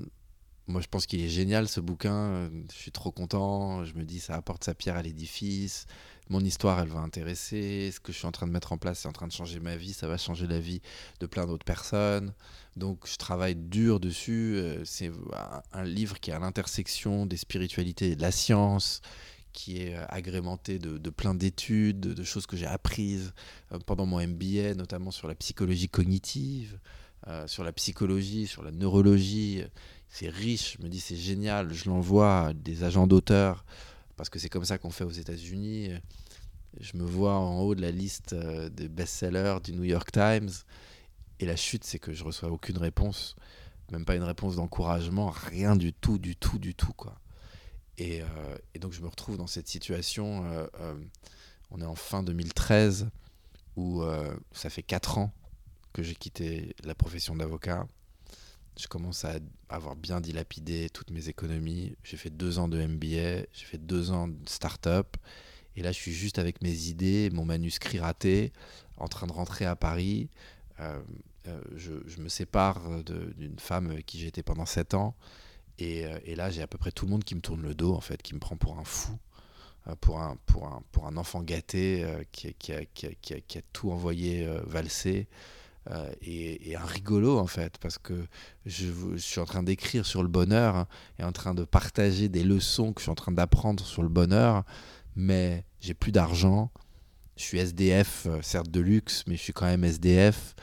moi, 0.68 0.82
je 0.82 0.88
pense 0.88 1.06
qu'il 1.06 1.22
est 1.22 1.30
génial 1.30 1.68
ce 1.68 1.80
bouquin. 1.80 2.50
Je 2.72 2.76
suis 2.76 2.92
trop 2.92 3.12
content. 3.12 3.86
Je 3.86 3.94
me 3.94 4.04
dis, 4.04 4.20
ça 4.20 4.36
apporte 4.36 4.64
sa 4.64 4.74
pierre 4.74 4.96
à 4.96 5.04
l'édifice. 5.04 5.86
Mon 6.30 6.40
histoire, 6.40 6.80
elle 6.80 6.88
va 6.88 7.00
intéresser. 7.00 7.92
Ce 7.92 8.00
que 8.00 8.12
je 8.12 8.18
suis 8.18 8.26
en 8.26 8.32
train 8.32 8.48
de 8.48 8.52
mettre 8.52 8.74
en 8.74 8.80
place, 8.80 9.00
c'est 9.00 9.08
en 9.08 9.12
train 9.12 9.28
de 9.28 9.32
changer 9.32 9.60
ma 9.60 9.76
vie. 9.76 9.94
Ça 9.94 10.08
va 10.08 10.18
changer 10.18 10.48
la 10.48 10.60
vie 10.60 10.82
de 11.20 11.28
plein 11.28 11.46
d'autres 11.46 11.66
personnes. 11.66 12.34
Donc, 12.76 13.08
je 13.08 13.16
travaille 13.18 13.56
dur 13.56 14.00
dessus. 14.00 14.56
Euh, 14.56 14.84
c'est 14.86 15.12
un 15.72 15.84
livre 15.84 16.20
qui 16.20 16.32
est 16.32 16.34
à 16.34 16.40
l'intersection 16.40 17.28
des 17.28 17.38
spiritualités 17.38 18.12
et 18.12 18.16
de 18.16 18.22
la 18.22 18.32
science 18.32 19.02
qui 19.54 19.78
est 19.78 19.96
euh, 19.96 20.06
agrémenté 20.10 20.80
de, 20.80 21.10
plein 21.12 21.36
d'études, 21.36 22.00
de, 22.00 22.24
choses 22.24 22.48
que 22.48 22.58
j'ai 22.58 22.66
apprises 22.66 23.34
euh, 23.72 23.78
pendant 23.86 24.08
mon 24.08 24.20
MBA, 24.20 24.74
notamment 24.76 25.12
sur 25.12 25.28
la 25.28 25.36
psychologie 25.36 25.90
cognitive, 25.90 26.80
sur 27.48 27.64
la 27.64 27.74
psychologie, 27.74 28.46
sur 28.46 28.62
la 28.62 28.70
neurologie 28.70 29.64
c'est 30.18 30.30
riche, 30.30 30.78
je 30.78 30.84
me 30.84 30.88
dis 30.88 31.02
c'est 31.02 31.18
génial, 31.18 31.74
je 31.74 31.90
l'envoie 31.90 32.48
à 32.48 32.54
des 32.54 32.86
agents 32.86 33.06
d'auteurs, 33.06 33.66
parce 34.16 34.30
que 34.30 34.40
c'est 34.40 34.48
comme 34.48 34.64
ça 34.64 34.78
qu'on 34.78 34.90
fait 34.90 35.04
aux 35.04 35.12
États-Unis. 35.12 35.90
Je 36.80 36.96
me 36.96 37.04
vois 37.04 37.36
en 37.36 37.60
haut 37.60 37.76
de 37.76 37.82
la 37.82 37.92
liste 37.92 38.32
euh, 38.32 38.70
des 38.70 38.88
best-sellers 38.88 39.58
du 39.62 39.74
New 39.74 39.84
York 39.84 40.10
Times, 40.14 40.52
et 41.42 41.46
la 41.46 41.58
chute, 41.58 41.84
c'est 41.84 42.00
que 42.00 42.14
je 42.14 42.24
reçois 42.24 42.50
aucune 42.50 42.78
réponse, 42.78 43.36
même 43.92 44.06
pas 44.06 44.16
une 44.16 44.24
réponse 44.24 44.56
d'encouragement, 44.56 45.30
rien 45.32 45.76
du 45.76 45.92
tout, 45.92 46.18
du 46.18 46.38
tout, 46.38 46.60
du 46.60 46.76
tout, 46.76 46.94
quoi. 46.94 47.20
Et, 47.98 48.22
euh, 48.22 48.58
donc 48.80 48.94
je 48.94 49.02
me 49.02 49.08
retrouve 49.08 49.36
dans 49.36 49.48
cette 49.48 49.68
situation, 49.68 50.46
euh, 50.46 50.96
on 51.72 51.82
est 51.82 51.86
en 51.86 51.96
fin 51.96 52.24
2013, 52.24 53.10
où 53.76 54.02
ça 54.54 54.70
fait 54.70 54.84
4 54.84 55.18
ans 55.18 55.34
que 55.92 56.04
j'ai 56.04 56.16
quitté 56.16 56.74
la 56.86 56.96
profession 56.96 57.36
d'avocat 57.36 57.86
je 58.80 58.88
commence 58.88 59.26
à 59.26 59.36
avoir 59.70 59.96
bien 59.96 60.20
dilapidé 60.22 60.90
toutes 60.90 61.12
mes 61.12 61.30
économies. 61.30 61.96
J'ai 62.04 62.18
fait 62.18 62.30
deux 62.30 62.60
ans 62.60 62.68
de 62.68 62.86
MBA, 62.86 63.48
j'ai 63.54 63.66
fait 63.66 63.78
deux 63.78 64.12
ans 64.12 64.28
de 64.28 64.50
start-up. 64.50 65.18
Et 65.76 65.82
là, 65.82 65.92
je 65.92 65.98
suis 65.98 66.14
juste 66.14 66.40
avec 66.40 66.62
mes 66.62 66.88
idées, 66.88 67.30
mon 67.32 67.46
manuscrit 67.46 68.00
raté, 68.00 68.54
en 68.98 69.08
train 69.08 69.28
de 69.28 69.32
rentrer 69.32 69.66
à 69.66 69.76
Paris. 69.76 70.30
Euh, 70.80 71.02
euh, 71.48 71.62
je, 71.76 72.22
me 72.22 72.30
sépare 72.30 72.82
d'une 73.04 73.60
femme 73.60 73.92
avec 73.92 74.06
qui 74.06 74.20
j'étais 74.20 74.44
pendant 74.44 74.66
sept 74.66 74.94
ans. 74.94 75.16
Et, 75.78 76.06
euh, 76.06 76.18
et 76.24 76.36
là, 76.36 76.50
j'ai 76.50 76.62
à 76.62 76.68
peu 76.68 76.78
près 76.78 76.92
tout 76.92 77.06
le 77.06 77.12
monde 77.12 77.24
qui 77.24 77.36
me 77.36 77.42
tourne 77.42 77.62
le 77.62 77.76
dos, 77.76 77.94
en 77.94 78.02
fait, 78.02 78.22
qui 78.22 78.34
me 78.34 78.40
prend 78.40 78.56
pour 78.56 78.80
un 78.80 78.86
fou, 78.86 79.18
pour, 80.02 80.20
un, 80.20 80.38
pour, 80.46 80.66
un, 80.68 80.82
pour 80.92 81.08
un 81.08 81.18
enfant 81.18 81.42
gâté 81.42 82.06
qui, 82.32 82.48
a, 82.48 83.62
tout 83.74 83.92
envoyé 83.92 84.48
valser. 84.66 85.28
Euh, 85.92 86.12
et, 86.22 86.76
un 86.76 86.86
rigolo 86.86 87.38
en 87.38 87.46
fait, 87.46 87.78
parce 87.78 87.98
que 87.98 88.26
je, 88.66 88.88
suis 89.18 89.40
en 89.40 89.46
train 89.46 89.62
d'écrire 89.62 90.06
sur 90.06 90.24
le 90.24 90.28
bonheur 90.28 90.76
hein, 90.76 90.88
et 91.20 91.24
en 91.24 91.32
train 91.32 91.54
de 91.54 91.64
partager 91.64 92.28
des 92.28 92.44
leçons 92.44 92.92
que 92.92 93.02
je 93.02 93.04
suis 93.04 93.12
en 93.12 93.16
train 93.16 93.32
d'apprendre 93.32 93.86
sur 93.86 94.02
le 94.02 94.10
bonheur, 94.10 94.64
mais 95.16 95.64
j'ai 95.80 95.94
plus 95.94 96.12
d'argent. 96.12 96.72
Je 97.38 97.44
suis 97.44 97.60
SDF, 97.60 98.26
euh, 98.26 98.40
certes 98.42 98.70
de 98.70 98.80
luxe, 98.80 99.24
mais 99.28 99.36
je 99.36 99.42
suis 99.42 99.54
quand 99.54 99.66
même 99.66 99.84
SDF. 99.84 100.56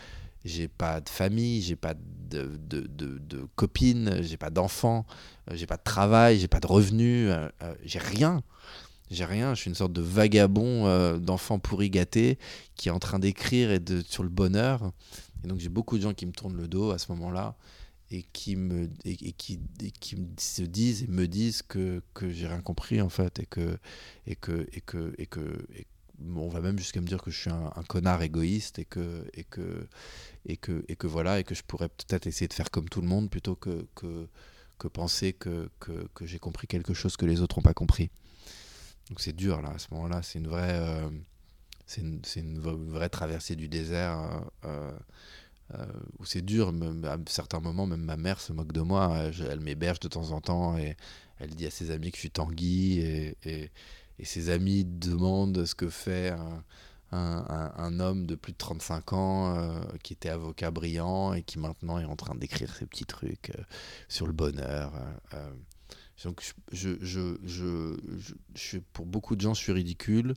J'ai 0.45 0.67
pas 0.67 1.01
de 1.01 1.09
famille, 1.09 1.63
j'ai 1.63 1.77
pas 1.77 1.95
de, 1.95 2.59
de, 2.69 2.81
de, 2.81 3.19
de 3.19 3.47
copine, 3.55 4.23
j'ai 4.23 4.37
pas 4.37 4.51
d'enfants, 4.51 5.07
euh, 5.51 5.55
j'ai 5.55 5.67
pas 5.67 5.77
de 5.77 5.85
travail, 5.85 6.41
j'ai 6.41 6.49
pas 6.49 6.59
de 6.59 6.67
revenus, 6.67 7.31
j'ai 7.85 8.01
rien. 8.01 8.43
J'ai 9.13 9.25
rien, 9.25 9.55
je 9.55 9.61
suis 9.61 9.69
une 9.69 9.75
sorte 9.75 9.93
de 9.93 10.01
vagabond 10.01 10.87
euh, 10.87 11.19
d'enfant 11.19 11.59
pourri 11.59 11.91
gâté 11.91 12.39
qui 12.77 12.89
est 12.89 12.93
en 12.93 12.99
train 12.99 13.19
d'écrire 13.19 13.71
et 13.71 13.79
de, 13.79 14.01
sur 14.01 14.23
le 14.23 14.31
bonheur. 14.31 14.93
Et 15.45 15.49
donc 15.49 15.59
j'ai 15.59 15.69
beaucoup 15.69 15.99
de 15.99 16.03
gens 16.03 16.15
qui 16.15 16.25
me 16.25 16.33
tournent 16.33 16.57
le 16.57 16.67
dos 16.67 16.91
à 16.91 16.99
ce 16.99 17.13
moment-là 17.13 17.57
et 18.11 18.25
qui 18.33 18.57
me 18.57 18.89
et, 19.05 19.33
qui, 19.33 19.61
qui 20.01 20.17
se 20.39 20.63
disent 20.63 21.03
et 21.03 21.07
me 21.09 21.27
disent 21.27 21.63
que, 21.63 22.03
que 22.15 22.31
j'ai 22.31 22.47
rien 22.47 22.61
compris 22.61 23.01
en 23.01 23.09
fait 23.09 23.39
et 23.41 23.47
que 23.47 23.79
et 24.27 24.37
que 24.37 24.67
et 24.73 24.81
que 24.81 25.15
et 25.19 25.27
que 25.27 25.63
on 26.37 26.49
va 26.49 26.61
même 26.61 26.79
jusqu'à 26.79 27.01
me 27.01 27.07
dire 27.07 27.23
que 27.23 27.31
je 27.31 27.39
suis 27.39 27.51
un, 27.51 27.71
connard 27.89 28.23
égoïste 28.23 28.79
et 28.79 28.85
que 28.85 29.25
et 29.35 29.45
que 29.45 29.89
et 30.47 30.57
que 30.57 30.85
et 30.89 30.97
que 30.97 31.07
voilà 31.07 31.41
et 31.41 31.45
que 31.45 31.55
je 31.55 31.63
pourrais 31.63 31.89
peut-être 31.89 32.27
essayer 32.27 32.49
de 32.49 32.55
faire 32.55 32.71
comme 32.71 32.89
tout 32.89 33.01
le 33.01 33.09
monde 33.09 33.29
plutôt 33.31 33.57
que 33.57 33.87
que, 33.95 34.29
que 34.79 34.89
penser 34.89 35.33
que, 35.33 35.69
que, 35.81 36.09
que 36.15 36.27
j'ai 36.27 36.39
compris 36.39 36.67
quelque 36.67 36.95
chose 36.95 37.17
que 37.17 37.27
les 37.27 37.41
autres 37.41 37.59
n'ont 37.59 37.63
pas 37.63 37.75
compris. 37.75 38.11
C'est 39.19 39.35
dur 39.35 39.63
là, 39.63 39.71
à 39.71 39.79
ce 39.79 39.89
moment-là, 39.93 40.23
c'est 40.23 40.39
une 40.39 40.49
vraie, 40.49 40.79
euh, 40.79 41.09
traversée 43.09 43.57
du 43.57 43.69
désert 43.69 44.45
euh, 44.65 44.93
euh, 45.75 45.87
où 46.19 46.25
c'est 46.25 46.43
dur. 46.43 46.73
à 47.05 47.17
certains 47.27 47.61
moments, 47.61 47.87
même 47.87 48.03
ma 48.03 48.17
mère 48.17 48.41
se 48.41 48.53
moque 48.53 48.73
de 48.73 48.81
moi. 48.81 49.31
Elle, 49.49 49.61
m'héberge 49.61 50.01
de 50.01 50.09
temps 50.09 50.31
en 50.31 50.41
temps 50.41 50.79
et 50.79 50.97
elle 51.39 51.55
dit 51.55 51.67
à 51.67 51.71
ses 51.71 51.91
amis 51.91 52.11
que 52.11 52.17
je 52.17 52.21
suis 52.21 52.31
Tanguy 52.31 53.01
et, 53.01 53.71
ses 54.23 54.51
amis 54.51 54.85
demandent 54.85 55.65
ce 55.65 55.75
que 55.75 55.89
fait 55.89 56.33
un, 57.11 58.01
homme 58.01 58.27
de 58.27 58.37
plus 58.37 58.53
de 58.53 58.59
35 58.59 59.13
ans 59.15 59.81
qui 60.05 60.13
était 60.13 60.29
avocat 60.29 60.71
brillant 60.71 61.33
et 61.33 61.43
qui 61.43 61.59
maintenant 61.59 61.99
est 61.99 62.05
en 62.05 62.15
train 62.15 62.37
d'écrire 62.37 62.73
ses 62.73 62.87
petits 62.87 63.07
trucs 63.07 63.51
sur 64.09 64.27
le 64.27 64.33
bonheur. 64.33 64.93
Donc, 66.25 66.43
je, 66.71 66.91
je, 67.01 67.37
je, 67.45 67.97
je, 68.55 68.79
pour 68.93 69.07
beaucoup 69.07 69.37
de 69.37 69.41
gens, 69.41 69.55
je 69.55 69.61
suis 69.61 69.73
ridicule. 69.73 70.35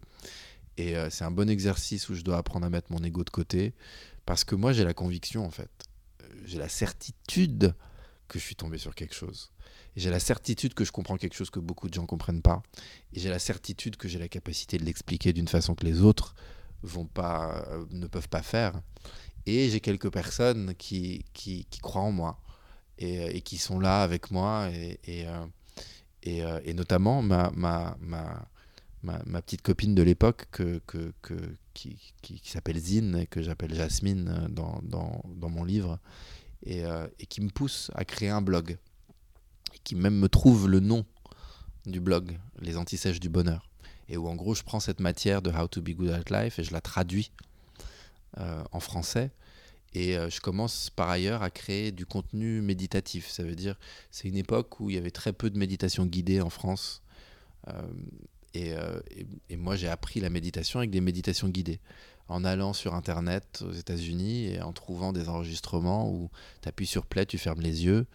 Et 0.77 0.95
euh, 0.97 1.09
c'est 1.09 1.23
un 1.23 1.31
bon 1.31 1.49
exercice 1.49 2.09
où 2.09 2.15
je 2.15 2.21
dois 2.21 2.37
apprendre 2.37 2.65
à 2.65 2.69
mettre 2.69 2.91
mon 2.91 3.03
ego 3.03 3.23
de 3.23 3.29
côté. 3.29 3.73
Parce 4.25 4.43
que 4.43 4.55
moi, 4.55 4.73
j'ai 4.73 4.83
la 4.83 4.93
conviction, 4.93 5.45
en 5.45 5.51
fait. 5.51 5.69
Euh, 6.23 6.27
j'ai 6.45 6.57
la 6.57 6.69
certitude 6.69 7.73
que 8.27 8.39
je 8.39 8.43
suis 8.43 8.55
tombé 8.55 8.77
sur 8.77 8.95
quelque 8.95 9.15
chose. 9.15 9.51
J'ai 9.95 10.09
la 10.09 10.19
certitude 10.19 10.73
que 10.73 10.83
je 10.83 10.91
comprends 10.91 11.17
quelque 11.17 11.35
chose 11.35 11.49
que 11.49 11.59
beaucoup 11.59 11.87
de 11.87 11.93
gens 11.93 12.01
ne 12.01 12.07
comprennent 12.07 12.41
pas. 12.41 12.63
Et 13.13 13.19
j'ai 13.19 13.29
la 13.29 13.39
certitude 13.39 13.95
que 13.95 14.07
j'ai 14.07 14.19
la 14.19 14.27
capacité 14.27 14.77
de 14.77 14.83
l'expliquer 14.83 15.31
d'une 15.31 15.47
façon 15.47 15.75
que 15.75 15.85
les 15.85 16.01
autres 16.01 16.35
vont 16.81 17.05
pas, 17.05 17.65
euh, 17.69 17.85
ne 17.91 18.07
peuvent 18.07 18.29
pas 18.29 18.41
faire. 18.41 18.81
Et 19.45 19.69
j'ai 19.69 19.79
quelques 19.79 20.11
personnes 20.11 20.73
qui, 20.75 21.23
qui, 21.33 21.65
croient 21.81 22.01
en 22.01 22.11
moi 22.11 22.41
et, 22.97 23.41
qui 23.41 23.57
sont 23.57 23.79
là 23.79 24.01
avec 24.01 24.31
moi. 24.31 24.69
Et, 24.71 25.27
et, 26.25 26.73
notamment 26.73 27.21
ma, 27.21 27.51
ma, 27.55 27.97
ma, 28.01 28.47
ma, 29.03 29.41
petite 29.41 29.61
copine 29.61 29.93
de 29.93 30.01
l'époque 30.01 30.47
que, 30.51 30.81
que, 30.87 31.13
que, 31.21 31.35
qui, 31.73 31.97
qui, 32.21 32.41
s'appelle 32.49 32.79
Zine 32.79 33.17
et 33.17 33.27
que 33.27 33.41
j'appelle 33.41 33.73
Jasmine 33.73 34.27
euh, 34.29 34.47
dans, 34.49 34.79
dans, 34.83 35.21
dans, 35.35 35.49
mon 35.49 35.63
livre. 35.63 35.99
Et, 36.65 36.83
euh, 36.83 37.07
et, 37.19 37.27
qui 37.27 37.41
me 37.41 37.49
pousse 37.49 37.91
à 37.93 38.05
créer 38.05 38.29
un 38.29 38.41
blog. 38.41 38.77
Et 39.73 39.79
qui 39.83 39.95
même 39.95 40.17
me 40.17 40.29
trouve 40.29 40.67
le 40.67 40.79
nom 40.79 41.05
du 41.85 41.99
blog, 41.99 42.39
Les 42.59 42.77
Antisèches 42.77 43.19
du 43.19 43.29
Bonheur. 43.29 43.69
Et 44.09 44.17
où 44.17 44.27
en 44.27 44.35
gros 44.35 44.55
je 44.55 44.63
prends 44.63 44.79
cette 44.79 44.99
matière 44.99 45.41
de 45.41 45.51
How 45.51 45.67
to 45.67 45.81
Be 45.81 45.91
Good 45.91 46.09
at 46.09 46.43
Life 46.43 46.59
et 46.59 46.63
je 46.63 46.73
la 46.73 46.81
traduis 46.81 47.31
en 48.71 48.79
français 48.81 49.31
et 49.95 50.17
euh, 50.17 50.29
je 50.29 50.41
commence 50.41 50.89
par 50.89 51.09
ailleurs 51.09 51.41
à 51.41 51.49
créer 51.49 51.93
du 51.93 52.05
contenu 52.05 52.61
méditatif. 52.61 53.29
Ça 53.29 53.43
veut 53.43 53.55
dire, 53.55 53.79
c'est 54.11 54.27
une 54.27 54.35
époque 54.35 54.81
où 54.81 54.89
il 54.89 54.95
y 54.95 54.99
avait 54.99 55.09
très 55.09 55.31
peu 55.31 55.49
de 55.49 55.57
méditation 55.57 56.05
guidée 56.05 56.41
en 56.41 56.49
France. 56.49 57.01
Euh, 57.69 57.81
Euh, 58.57 59.01
et, 59.49 59.57
moi, 59.57 59.75
j'ai 59.75 59.89
appris 59.89 60.21
la 60.21 60.29
méditation 60.29 60.79
avec 60.79 60.89
des 60.89 61.01
méditations 61.01 61.49
guidées. 61.49 61.81
En 62.29 62.45
allant 62.45 62.71
sur 62.71 62.95
Internet 62.95 63.61
aux 63.67 63.73
États-Unis 63.73 64.45
et 64.45 64.61
en 64.61 64.71
trouvant 64.71 65.11
des 65.11 65.27
enregistrements 65.27 66.09
où 66.09 66.29
tu 66.61 66.69
appuies 66.69 66.87
sur 66.87 67.05
play, 67.05 67.25
tu 67.25 67.37
fermes 67.37 67.59
les 67.59 67.83
yeux 67.83 68.05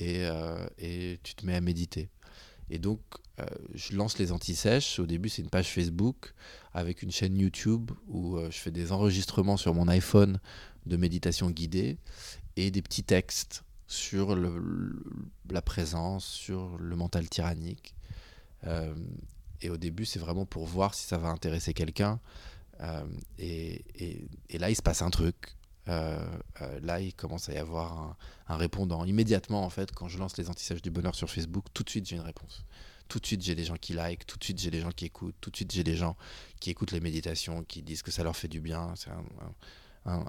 et, 0.00 0.26
tu 1.22 1.34
te 1.34 1.44
mets 1.44 1.56
à 1.56 1.60
méditer. 1.60 2.08
Et 2.70 2.78
donc, 2.78 3.00
je 3.74 3.94
lance 3.94 4.18
les 4.18 4.32
anti-sèches. 4.32 4.98
Au 4.98 5.04
début, 5.04 5.28
c'est 5.28 5.42
une 5.42 5.50
page 5.50 5.68
Facebook 5.68 6.32
avec 6.72 7.02
une 7.02 7.10
chaîne 7.12 7.36
YouTube 7.36 7.90
où 8.08 8.38
je 8.50 8.56
fais 8.56 8.70
des 8.70 8.92
enregistrements 8.92 9.58
sur 9.58 9.74
mon 9.74 9.88
iPhone 9.88 10.40
de 10.86 10.96
méditation 10.96 11.50
guidée 11.50 11.98
et 12.56 12.70
des 12.70 12.82
petits 12.82 13.04
textes 13.04 13.64
sur 13.86 14.36
la 14.36 15.62
présence, 15.62 16.24
sur 16.24 16.78
le 16.78 16.96
mental 16.96 17.28
tyrannique. 17.28 17.94
Et 19.62 19.70
au 19.70 19.76
début, 19.76 20.04
c'est 20.04 20.18
vraiment 20.18 20.44
pour 20.44 20.66
voir 20.66 20.94
si 20.94 21.06
ça 21.06 21.18
va 21.18 21.28
intéresser 21.28 21.72
quelqu'un. 21.72 22.20
Euh, 22.80 23.04
et, 23.38 23.84
là, 24.58 24.70
il 24.70 24.76
se 24.76 24.82
passe 24.82 25.02
un 25.02 25.10
truc. 25.10 25.56
Euh, 25.88 26.24
euh, 26.60 26.80
là, 26.80 27.00
il 27.00 27.14
commence 27.14 27.48
à 27.48 27.52
y 27.52 27.58
avoir 27.58 28.16
un, 28.48 28.56
répondant. 28.56 29.04
Immédiatement, 29.04 29.64
en 29.64 29.70
fait, 29.70 29.92
quand 29.92 30.08
je 30.08 30.18
lance 30.18 30.36
les 30.36 30.50
antisèches 30.50 30.82
du 30.82 30.90
bonheur 30.90 31.14
sur 31.14 31.30
Facebook, 31.30 31.66
tout 31.72 31.84
de 31.84 31.90
suite, 31.90 32.08
j'ai 32.08 32.16
une 32.16 32.22
réponse. 32.22 32.64
Tout 33.08 33.20
de 33.20 33.26
suite, 33.26 33.42
j'ai 33.42 33.54
des 33.54 33.64
gens 33.64 33.76
qui 33.76 33.92
like, 33.92 34.26
tout 34.26 34.38
de 34.38 34.44
suite, 34.44 34.58
j'ai 34.58 34.70
des 34.70 34.80
gens 34.80 34.90
qui 34.90 35.04
écoutent, 35.04 35.34
tout 35.40 35.50
de 35.50 35.56
suite, 35.56 35.70
j'ai 35.70 35.84
des 35.84 35.96
gens 35.96 36.16
qui 36.60 36.70
écoutent 36.70 36.92
les 36.92 37.00
méditations, 37.00 37.62
qui 37.64 37.82
disent 37.82 38.02
que 38.02 38.10
ça 38.10 38.24
leur 38.24 38.36
fait 38.36 38.48
du 38.48 38.60
bien. 38.60 38.94
C'est 38.96 39.10
un, 39.10 39.24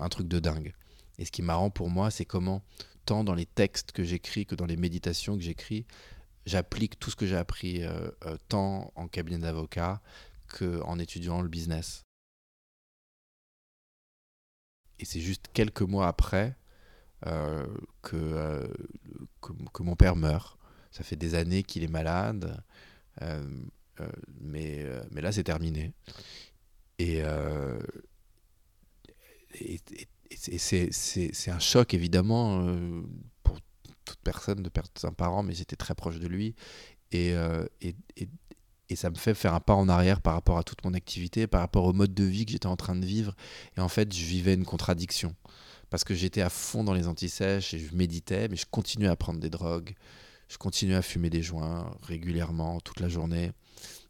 truc 0.10 0.28
de 0.28 0.40
dingue. 0.40 0.74
Et 1.18 1.26
ce 1.26 1.32
qui 1.32 1.42
est 1.42 1.46
marrant 1.46 1.70
pour 1.70 1.90
moi, 1.90 2.12
c'est 2.12 2.26
comment, 2.26 2.64
tant 3.06 3.24
dans 3.24 3.36
les 3.36 3.46
textes 3.46 3.92
que 3.92 4.04
j'écris 4.04 4.46
que 4.46 4.56
dans 4.56 4.66
les 4.66 4.78
méditations 4.78 5.36
que 5.36 5.44
j'écris, 5.44 5.86
j'applique 6.46 7.00
tout 7.00 7.10
ce 7.10 7.16
que 7.16 7.26
j'ai 7.26 7.38
appris 7.38 7.84
euh, 7.84 8.10
euh, 8.26 8.38
tant 8.50 8.92
en 8.96 9.08
cabinet 9.08 9.40
d'avocat 9.40 10.02
qu'en 10.48 11.00
étudiant 11.00 11.42
le 11.42 11.50
business. 11.50 12.04
Et 15.00 15.06
c'est 15.06 15.22
juste 15.22 15.48
quelques 15.54 15.82
mois 15.82 16.08
après 16.08 16.56
euh, 17.26 17.66
que, 18.02 18.70
que, 19.42 19.84
mon 19.84 19.96
père 19.96 20.16
meurt. 20.16 20.58
Ça 20.92 21.04
fait 21.04 21.16
des 21.16 21.36
années 21.36 21.64
qu'il 21.64 21.84
est 21.84 21.88
malade, 21.88 22.64
mais, 24.40 24.86
mais 25.12 25.22
là 25.22 25.32
c'est 25.32 25.44
terminé. 25.44 25.92
Et, 27.00 27.24
et, 29.60 29.80
c'est 30.36 31.52
un 31.52 31.60
choc 31.60 31.94
évidemment 31.94 32.66
toute 34.06 34.20
personne 34.20 34.62
de 34.62 34.70
perdre 34.70 34.90
un 35.04 35.14
parent, 35.14 35.44
mais 35.44 35.54
j'étais 35.54 35.76
très 35.76 35.96
proche 35.96 36.20
de 36.20 36.28
lui. 36.28 36.56
Euh, 37.14 37.66
et, 37.82 37.96
et, 38.18 38.28
et, 38.90 38.96
ça 38.96 39.10
me 39.10 39.16
fait 39.16 39.34
faire 39.34 39.54
un 39.54 39.60
pas 39.60 39.76
en 39.76 39.88
arrière 39.88 40.22
par 40.22 40.34
rapport 40.34 40.58
à 40.58 40.64
toute 40.64 40.84
mon 40.84 40.94
activité, 40.94 41.48
par 41.48 41.62
rapport 41.62 41.86
au 41.86 41.94
mode 41.94 42.14
de 42.14 42.24
vie 42.24 42.46
que 42.46 42.52
j'étais 42.52 42.68
en 42.68 42.76
train 42.76 42.96
de 42.96 43.06
vivre. 43.06 43.36
Et 43.78 43.82
en 43.82 43.88
fait, 43.88 44.14
je 44.14 44.26
vivais 44.26 44.54
une 44.54 44.66
contradiction. 44.66 45.36
Parce 45.90 46.04
que 46.04 46.16
j'étais 46.16 46.42
à 46.42 46.50
fond 46.50 46.84
dans 46.84 46.94
les 46.94 47.08
antisèches 47.08 47.74
et 47.76 47.80
je 47.80 47.96
méditais, 47.96 48.48
mais 48.48 48.56
je 48.56 48.66
continuais 48.70 49.10
à 49.10 49.16
prendre 49.16 49.40
des 49.40 49.52
drogues. 49.52 49.94
Je 50.48 50.58
continuais 50.58 50.96
à 50.96 51.02
fumer 51.02 51.30
des 51.30 51.44
joints 51.44 51.96
régulièrement, 52.02 52.80
toute 52.80 53.00
la 53.00 53.10
journée. 53.10 53.52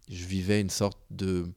Je 0.09 0.25
vivais 0.25 0.61
une 0.61 0.69
sorte 0.69 0.99
de 1.11 1.51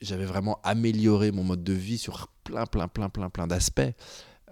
j'avais 0.00 0.24
vraiment 0.24 0.60
amélioré 0.62 1.32
mon 1.32 1.44
mode 1.44 1.64
de 1.64 1.72
vie 1.72 1.98
sur 1.98 2.28
plein, 2.44 2.66
plein, 2.66 2.88
plein, 2.88 3.08
plein, 3.08 3.30
plein 3.30 3.46
d'aspects. 3.46 3.80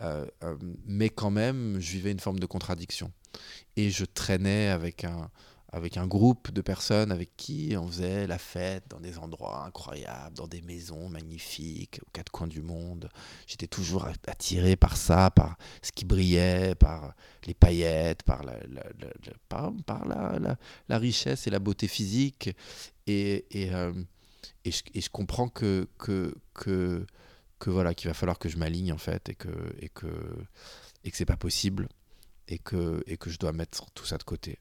Euh, 0.00 0.26
euh, 0.42 0.56
mais 0.86 1.08
quand 1.08 1.30
même, 1.30 1.78
je 1.80 1.92
vivais 1.92 2.12
une 2.12 2.20
forme 2.20 2.38
de 2.38 2.46
contradiction. 2.46 3.12
Et 3.76 3.90
je 3.90 4.04
traînais 4.04 4.68
avec 4.68 5.04
un, 5.04 5.30
avec 5.74 5.96
un 5.96 6.06
groupe 6.06 6.52
de 6.52 6.60
personnes 6.60 7.10
avec 7.10 7.36
qui 7.36 7.74
on 7.76 7.88
faisait 7.88 8.28
la 8.28 8.38
fête 8.38 8.84
dans 8.88 9.00
des 9.00 9.18
endroits 9.18 9.64
incroyables, 9.64 10.36
dans 10.36 10.46
des 10.46 10.62
maisons 10.62 11.08
magnifiques, 11.08 11.98
aux 12.06 12.10
quatre 12.12 12.30
coins 12.30 12.46
du 12.46 12.62
monde. 12.62 13.08
J'étais 13.48 13.66
toujours 13.66 14.06
attiré 14.28 14.76
par 14.76 14.96
ça, 14.96 15.30
par 15.30 15.56
ce 15.82 15.90
qui 15.90 16.04
brillait, 16.04 16.76
par 16.76 17.14
les 17.44 17.54
paillettes, 17.54 18.22
par 18.22 18.44
la, 18.44 18.54
par, 19.48 19.72
par 19.84 20.06
la, 20.06 20.56
la, 20.88 20.98
richesse 20.98 21.48
et 21.48 21.50
la 21.50 21.58
beauté 21.58 21.88
physique. 21.88 22.50
Et, 23.08 23.44
euh, 23.72 23.92
et, 24.64 24.70
je, 24.70 25.09
comprends 25.11 25.48
que, 25.48 25.88
que, 25.98 26.35
que 26.54 27.07
que 27.59 27.70
voilà 27.70 27.94
qu'il 27.94 28.09
va 28.09 28.14
falloir 28.14 28.38
que 28.38 28.48
je 28.48 28.59
m'aligne 28.59 28.92
en 28.92 28.98
fait 28.98 29.28
et 29.28 29.35
que 29.35 29.48
et 29.78 29.88
que 29.88 30.07
et 31.04 31.11
que 31.11 31.16
c'est 31.16 31.24
pas 31.24 31.37
possible 31.37 31.88
et 32.48 32.59
que 32.59 33.02
et 33.07 33.16
que 33.16 33.30
je 33.30 33.38
dois 33.38 33.52
mettre 33.52 33.90
tout 33.92 34.04
ça 34.04 34.18
de 34.18 34.22
côté. 34.22 34.59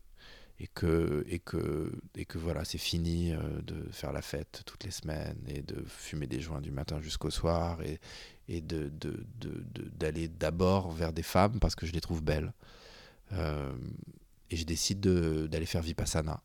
Et 0.59 0.67
que 0.67 1.25
et 1.27 1.39
que 1.39 1.91
et 2.15 2.25
que 2.25 2.37
voilà 2.37 2.63
c'est 2.63 2.77
fini 2.77 3.33
euh, 3.33 3.61
de 3.63 3.89
faire 3.91 4.13
la 4.13 4.21
fête 4.21 4.61
toutes 4.65 4.83
les 4.83 4.91
semaines 4.91 5.43
et 5.47 5.61
de 5.61 5.83
fumer 5.87 6.27
des 6.27 6.39
joints 6.39 6.61
du 6.61 6.71
matin 6.71 7.01
jusqu'au 7.01 7.31
soir 7.31 7.81
et 7.81 7.99
et 8.47 8.61
de 8.61 8.91
d'aller 9.99 10.27
de, 10.27 10.33
d'abord 10.37 10.91
vers 10.91 11.11
des 11.11 11.23
femmes 11.23 11.59
parce 11.59 11.75
que 11.75 11.85
je 11.85 11.91
les 11.91 12.01
trouve 12.01 12.23
belles. 12.23 12.53
Euh, 13.33 13.73
et 14.51 14.55
je 14.55 14.65
décide 14.65 14.99
d'aller 14.99 15.65
faire 15.65 15.81
vipassana 15.81 16.43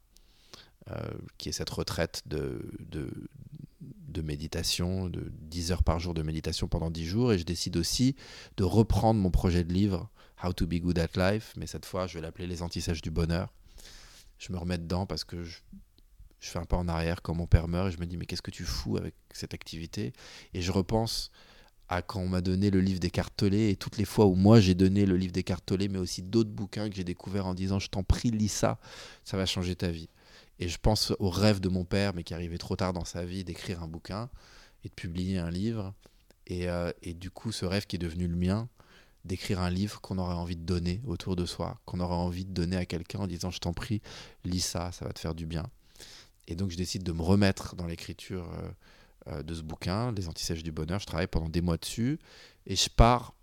qui 1.37 1.49
est 1.49 1.53
cette 1.53 1.71
retraite 1.71 2.23
de, 2.27 2.61
méditation, 4.23 5.09
de 5.09 5.31
10 5.43 5.73
heures 5.73 5.83
par 5.85 6.01
jour 6.01 6.13
de 6.13 6.23
méditation 6.23 6.67
pendant 6.69 6.91
10 6.91 7.07
jours. 7.07 7.33
Et 7.33 7.39
je 7.39 7.45
décide 7.45 7.77
aussi 7.77 8.17
de 8.57 8.65
reprendre 8.65 9.21
mon 9.21 9.31
projet 9.31 9.65
de 9.65 9.73
livre, 9.73 10.11
How 10.43 10.53
to 10.53 10.67
Be 10.67 10.75
Good 10.75 10.99
at 10.99 11.09
Life, 11.17 11.55
mais 11.57 11.67
cette 11.67 11.87
fois, 11.87 12.07
je 12.07 12.15
vais 12.15 12.21
l'appeler 12.21 12.47
Les 12.47 12.63
Antisèches 12.63 13.03
du 13.03 13.11
Bonheur. 13.11 13.53
Je 14.39 14.53
me 14.53 14.59
remets 14.59 14.79
dedans 14.79 15.07
parce 15.07 15.25
que 15.25 15.43
je, 15.43 15.59
je, 16.41 16.49
fais 16.49 16.59
un 16.59 16.65
pas 16.65 16.77
en 16.77 16.89
arrière 16.89 17.23
quand 17.23 17.35
mon 17.35 17.47
père 17.47 17.69
meurt 17.69 17.89
et 17.89 17.91
je 17.91 17.99
me 17.99 18.07
dis, 18.07 18.17
mais 18.17 18.27
qu'est-ce 18.27 18.43
que 18.43 18.51
tu 18.51 18.65
fous 18.65 18.97
avec 18.97 19.15
cette 19.33 19.55
activité? 19.55 20.13
Et 20.55 20.63
je 20.63 20.71
repense 20.71 21.31
à 21.89 22.03
quand 22.03 22.21
on 22.21 22.29
m'a 22.29 22.41
donné 22.41 22.71
le 22.71 22.81
livre 22.81 23.01
des 23.01 23.11
cartolés 23.11 23.71
et 23.71 23.77
toutes 23.77 23.97
les 23.97 24.05
fois 24.05 24.27
où 24.27 24.35
moi 24.35 24.61
j'ai 24.61 24.75
donné 24.75 25.07
le 25.07 25.17
livre 25.17 25.33
des 25.33 25.43
cartolés, 25.43 25.89
mais 25.89 25.99
aussi 25.99 26.23
d'autres 26.23 26.51
bouquins 26.51 26.89
que 26.89 26.95
j'ai 26.95 27.05
découverts 27.05 27.47
en 27.47 27.55
disant, 27.55 27.79
je 27.79 27.89
t'en 27.89 28.03
prie, 28.03 28.31
lis 28.31 28.49
ça, 28.49 28.79
ça 29.25 29.37
va 29.37 29.47
changer 29.47 29.75
ta 29.75 29.89
vie. 29.89 30.09
Et 30.59 30.69
je 30.69 30.79
pense 30.79 31.13
au 31.19 31.31
rêve 31.31 31.61
de 31.61 31.69
mon 31.69 31.85
père, 31.85 32.15
mais 32.15 32.25
qui 32.25 32.35
arrivait 32.35 32.59
trop 32.59 32.77
tard 32.77 32.93
dans 32.93 33.05
sa 33.05 33.25
vie, 33.25 33.45
d'écrire 33.45 33.83
un 33.83 33.89
bouquin 33.89 34.29
et 34.85 34.89
de 34.89 34.95
publier 34.95 35.39
un 35.39 35.51
livre. 35.51 35.95
Et, 36.47 36.69
euh, 36.69 36.91
et, 37.03 37.15
du 37.15 37.31
coup, 37.31 37.53
ce 37.53 37.65
rêve 37.65 37.87
qui 37.87 37.97
est 37.97 38.01
devenu 38.01 38.27
le 38.27 38.37
mien, 38.37 38.69
d'écrire 39.25 39.61
un 39.61 39.71
livre 39.71 40.01
qu'on 40.01 40.19
aurait 40.19 40.35
envie 40.35 40.57
de 40.57 40.65
donner 40.65 41.01
autour 41.07 41.37
de 41.37 41.47
soi, 41.47 41.79
qu'on 41.85 42.01
aurait 42.01 42.15
envie 42.15 42.45
de 42.45 42.53
donner 42.53 42.77
à 42.77 42.87
quelqu'un 42.87 43.21
en 43.21 43.27
disant 43.27 43.51
je 43.51 43.59
t'en 43.59 43.73
prie, 43.73 44.01
lis 44.45 44.61
ça, 44.61 44.91
ça 44.93 45.05
va 45.05 45.13
te 45.13 45.19
faire 45.19 45.35
du 45.35 45.47
bien. 45.47 45.65
Et 46.49 46.57
donc 46.57 46.71
je 46.71 46.77
décide 46.77 47.03
de 47.03 47.13
me 47.13 47.23
remettre 47.23 47.77
dans 47.77 47.87
l'écriture 47.87 48.51
euh, 48.53 48.71
euh, 49.29 49.43
de 49.43 49.55
ce 49.55 49.63
bouquin, 49.63 50.13
Les 50.13 50.29
Antisèches 50.29 50.63
du 50.63 50.73
Bonheur. 50.73 50.99
Je 50.99 51.07
travaille 51.07 51.27
pendant 51.27 51.49
des 51.49 51.61
mois 51.61 51.77
dessus 51.77 52.19
et 52.67 52.75
je 52.75 52.89
pars 52.89 53.35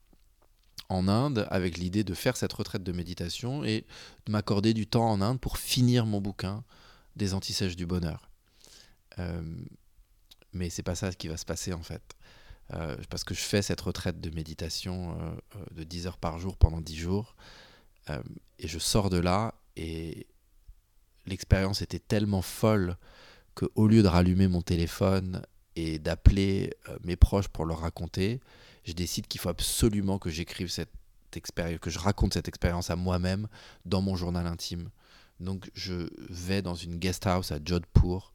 en 0.89 1.08
Inde 1.08 1.47
avec 1.49 1.78
l'idée 1.78 2.04
de 2.04 2.13
faire 2.13 2.36
cette 2.36 2.54
retraite 2.54 2.84
de 2.84 2.91
méditation 2.91 3.63
et 3.63 3.86
de 4.25 4.32
m'accorder 4.32 4.73
du 4.73 4.88
temps 4.88 5.10
en 5.10 5.21
Inde 5.21 5.39
pour 5.39 5.58
finir 5.58 6.06
mon 6.06 6.21
bouquin, 6.21 6.63
des 7.15 7.34
antisèches 7.34 7.75
du 7.75 7.86
bonheur. 7.86 8.30
Euh, 9.19 9.41
mais 10.54 10.69
c'est 10.69 10.84
pas 10.84 10.95
ça 10.95 11.12
qui 11.12 11.28
va 11.28 11.38
se 11.38 11.45
passer 11.45 11.73
en 11.73 11.84
fait. 11.84 12.15
Euh, 12.73 12.95
parce 13.10 13.23
que 13.23 13.36
je 13.36 13.41
fais 13.41 13.62
cette 13.62 13.82
retraite 13.82 14.19
de 14.19 14.30
méditation 14.32 15.17
euh, 15.56 15.65
de 15.71 15.84
10 15.84 16.08
heures 16.08 16.17
par 16.17 16.39
jour 16.39 16.58
pendant 16.58 16.82
10 16.82 16.95
jours. 16.95 17.36
et 18.60 18.67
je 18.67 18.80
sors 18.80 19.10
de 19.10 19.17
là 19.17 19.56
et 19.75 20.28
l'expérience 21.25 21.82
était 21.82 21.99
tellement 21.99 22.41
folle 22.43 22.97
que 23.56 23.65
au 23.75 23.88
lieu 23.88 24.04
de 24.04 24.08
rallumer 24.08 24.47
mon 24.47 24.62
téléphone 24.62 25.41
et 25.75 25.99
d'appeler 25.99 26.71
mes 27.04 27.15
proches 27.15 27.47
pour 27.47 27.65
leur 27.65 27.80
raconter, 27.80 28.39
je 28.84 28.93
décide 28.93 29.28
qu'il 29.28 29.41
faut 29.41 29.49
absolument 29.49 30.19
que 30.19 30.30
j'écrive 30.30 30.69
cette 30.69 30.91
expérience, 31.36 31.80
que 31.80 31.89
je 31.89 31.99
raconte 31.99 32.34
cette 32.34 32.47
expérience 32.47 32.89
à 32.89 32.95
moi-même 32.95 33.47
dans 33.86 34.01
mon 34.01 34.15
journal 34.15 34.45
intime. 34.45 34.89
Donc 35.39 35.69
je 35.74 36.10
vais 36.30 36.62
dans 36.62 36.76
une 36.76 36.98
guest 36.98 37.28
house 37.28 37.52
à 37.52 37.60
Jodhpur, 37.63 38.34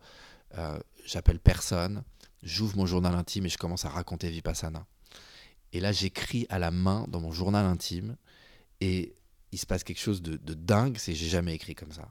euh, 0.59 0.79
j'appelle 1.05 1.41
personne, 1.41 2.03
j'ouvre 2.43 2.77
mon 2.77 2.87
journal 2.87 3.15
intime 3.15 3.47
et 3.47 3.49
je 3.49 3.59
commence 3.59 3.85
à 3.85 3.89
raconter 3.89 4.31
Vipassana. 4.31 4.87
Et 5.73 5.81
là 5.81 5.93
j'écris 5.93 6.47
à 6.51 6.59
la 6.59 6.71
main 6.71 7.07
dans 7.09 7.21
mon 7.21 7.33
journal 7.33 7.65
intime 7.65 8.17
et 8.81 9.15
il 9.53 9.59
se 9.59 9.67
passe 9.67 9.83
quelque 9.83 10.01
chose 10.01 10.23
de, 10.23 10.37
dingue, 10.55 10.97
c'est 10.99 11.15
j'ai 11.15 11.29
jamais 11.29 11.55
écrit 11.55 11.75
comme 11.75 11.93
ça. 11.93 12.11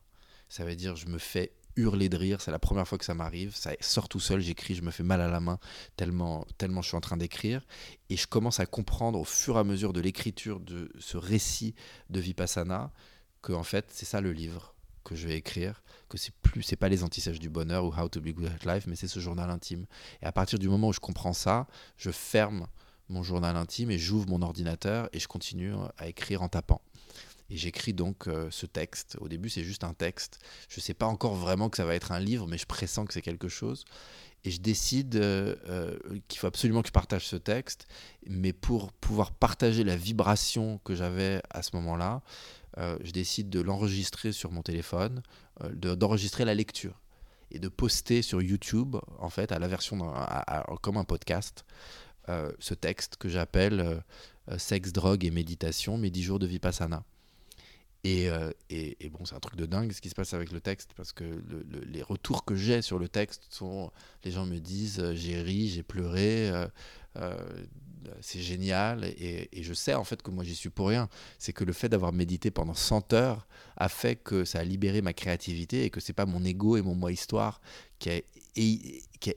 Ça 0.49 0.65
veut 0.65 0.75
dire 0.75 0.95
je 0.95 1.07
me 1.07 1.19
fais 1.19 1.53
hurler 1.75 2.09
de 2.09 2.17
rire, 2.17 2.41
c'est 2.41 2.51
la 2.51 2.59
première 2.59 2.87
fois 2.87 2.97
que 2.97 3.05
ça 3.05 3.13
m'arrive, 3.13 3.55
ça 3.55 3.71
sort 3.79 4.09
tout 4.09 4.19
seul, 4.19 4.41
j'écris, 4.41 4.75
je 4.75 4.81
me 4.81 4.91
fais 4.91 5.03
mal 5.03 5.21
à 5.21 5.27
la 5.29 5.39
main 5.39 5.59
tellement, 5.95 6.45
tellement 6.57 6.81
je 6.81 6.89
suis 6.89 6.97
en 6.97 7.01
train 7.01 7.15
d'écrire, 7.15 7.65
et 8.09 8.17
je 8.17 8.27
commence 8.27 8.59
à 8.59 8.65
comprendre 8.65 9.19
au 9.19 9.23
fur 9.23 9.55
et 9.55 9.59
à 9.59 9.63
mesure 9.63 9.93
de 9.93 10.01
l'écriture 10.01 10.59
de 10.59 10.91
ce 10.99 11.15
récit 11.15 11.75
de 12.09 12.19
Vipassana 12.19 12.91
que 13.41 13.53
en 13.53 13.63
fait 13.63 13.85
c'est 13.89 14.05
ça 14.05 14.19
le 14.19 14.33
livre, 14.33 14.75
que 15.09 15.15
je 15.15 15.27
vais 15.27 15.35
écrire, 15.35 15.81
que 16.07 16.19
c'est 16.19 16.33
plus, 16.43 16.61
c'est 16.61 16.75
pas 16.75 16.87
les 16.87 17.03
antisèches 17.03 17.39
du 17.39 17.49
bonheur 17.49 17.83
ou 17.83 17.91
How 17.99 18.09
to 18.09 18.21
Be 18.21 18.29
Good 18.29 18.51
at 18.61 18.73
Life, 18.75 18.85
mais 18.85 18.95
c'est 18.95 19.07
ce 19.07 19.19
journal 19.19 19.49
intime. 19.49 19.87
Et 20.21 20.25
à 20.27 20.31
partir 20.31 20.59
du 20.59 20.69
moment 20.69 20.89
où 20.89 20.93
je 20.93 20.99
comprends 20.99 21.33
ça, 21.33 21.65
je 21.97 22.11
ferme 22.11 22.67
mon 23.09 23.23
journal 23.23 23.55
intime 23.55 23.89
et 23.89 23.97
j'ouvre 23.97 24.29
mon 24.29 24.43
ordinateur 24.43 25.09
et 25.11 25.19
je 25.19 25.27
continue 25.27 25.73
à 25.97 26.07
écrire 26.07 26.43
en 26.43 26.47
tapant. 26.47 26.81
Et 27.49 27.57
j'écris 27.57 27.93
donc 27.93 28.27
euh, 28.27 28.49
ce 28.51 28.67
texte. 28.67 29.17
Au 29.19 29.27
début, 29.27 29.49
c'est 29.49 29.63
juste 29.63 29.83
un 29.83 29.95
texte. 29.95 30.37
Je 30.69 30.79
ne 30.79 30.81
sais 30.83 30.93
pas 30.93 31.07
encore 31.07 31.33
vraiment 31.33 31.69
que 31.69 31.77
ça 31.77 31.85
va 31.85 31.95
être 31.95 32.11
un 32.11 32.19
livre, 32.19 32.45
mais 32.45 32.59
je 32.59 32.67
pressens 32.67 33.05
que 33.05 33.13
c'est 33.13 33.23
quelque 33.23 33.47
chose. 33.47 33.85
Et 34.43 34.51
je 34.51 34.61
décide 34.61 35.15
euh, 35.15 35.55
euh, 35.67 35.97
qu'il 36.27 36.39
faut 36.39 36.45
absolument 36.45 36.83
que 36.83 36.89
je 36.89 36.93
partage 36.93 37.25
ce 37.25 37.35
texte. 37.35 37.87
Mais 38.27 38.53
pour 38.53 38.93
pouvoir 38.93 39.31
partager 39.31 39.83
la 39.83 39.97
vibration 39.97 40.79
que 40.83 40.93
j'avais 40.93 41.41
à 41.49 41.63
ce 41.63 41.75
moment-là, 41.77 42.21
je 42.77 43.11
décide 43.11 43.49
de 43.49 43.61
l'enregistrer 43.61 44.31
sur 44.31 44.51
mon 44.51 44.61
téléphone, 44.61 45.21
d'enregistrer 45.73 46.45
la 46.45 46.53
lecture 46.53 47.01
et 47.51 47.59
de 47.59 47.67
poster 47.67 48.21
sur 48.21 48.41
YouTube, 48.41 48.95
en 49.17 49.29
fait, 49.29 49.51
à 49.51 49.59
la 49.59 49.67
version 49.67 50.13
comme 50.81 50.97
un 50.97 51.03
podcast, 51.03 51.65
ce 52.27 52.73
texte 52.73 53.17
que 53.17 53.29
j'appelle 53.29 54.03
Sexe, 54.57 54.91
drogue 54.91 55.25
et 55.25 55.31
méditation, 55.31 55.97
mes 55.97 56.09
10 56.09 56.23
jours 56.23 56.39
de 56.39 56.47
Vipassana. 56.47 57.03
Euh, 58.07 58.51
et, 58.69 59.09
bon, 59.09 59.25
c'est 59.25 59.35
un 59.35 59.39
truc 59.39 59.57
de 59.57 59.65
dingue 59.65 59.91
ce 59.91 60.01
qui 60.01 60.09
se 60.09 60.15
passe 60.15 60.33
avec 60.33 60.51
le 60.51 60.61
texte, 60.61 60.91
parce 60.95 61.11
que 61.11 61.43
les 61.85 62.01
retours 62.01 62.45
que 62.45 62.55
j'ai 62.55 62.81
sur 62.81 62.99
le 62.99 63.09
texte 63.09 63.47
sont, 63.49 63.91
les 64.23 64.31
gens 64.31 64.45
me 64.45 64.59
disent, 64.59 64.99
euh, 64.99 65.13
j'ai 65.15 65.41
ri, 65.41 65.67
j'ai 65.67 65.83
pleuré, 65.83 66.49
euh, 66.49 66.67
c'est 68.21 68.39
génial, 68.39 69.03
et, 69.03 69.49
je 69.53 69.73
sais 69.73 69.93
en 69.93 70.03
fait 70.03 70.21
que 70.21 70.31
moi 70.31 70.43
j'y 70.43 70.55
suis 70.55 70.69
pour 70.69 70.87
rien. 70.87 71.09
C'est 71.37 71.53
que 71.53 71.63
le 71.63 71.73
fait 71.73 71.89
d'avoir 71.89 72.13
médité 72.13 72.51
pendant 72.51 72.73
100 72.73 73.13
heures 73.13 73.47
a 73.77 73.89
fait 73.89 74.15
que 74.15 74.45
ça 74.45 74.59
a 74.59 74.63
libéré 74.63 75.01
ma 75.01 75.13
créativité, 75.13 75.85
et 75.85 75.89
que 75.89 75.99
c'est 75.99 76.13
pas 76.13 76.25
mon 76.25 76.43
ego 76.43 76.77
et 76.77 76.81
mon 76.81 76.95
moi 76.95 77.11
histoire 77.11 77.61
qui 77.99 78.09
a, 78.09 78.21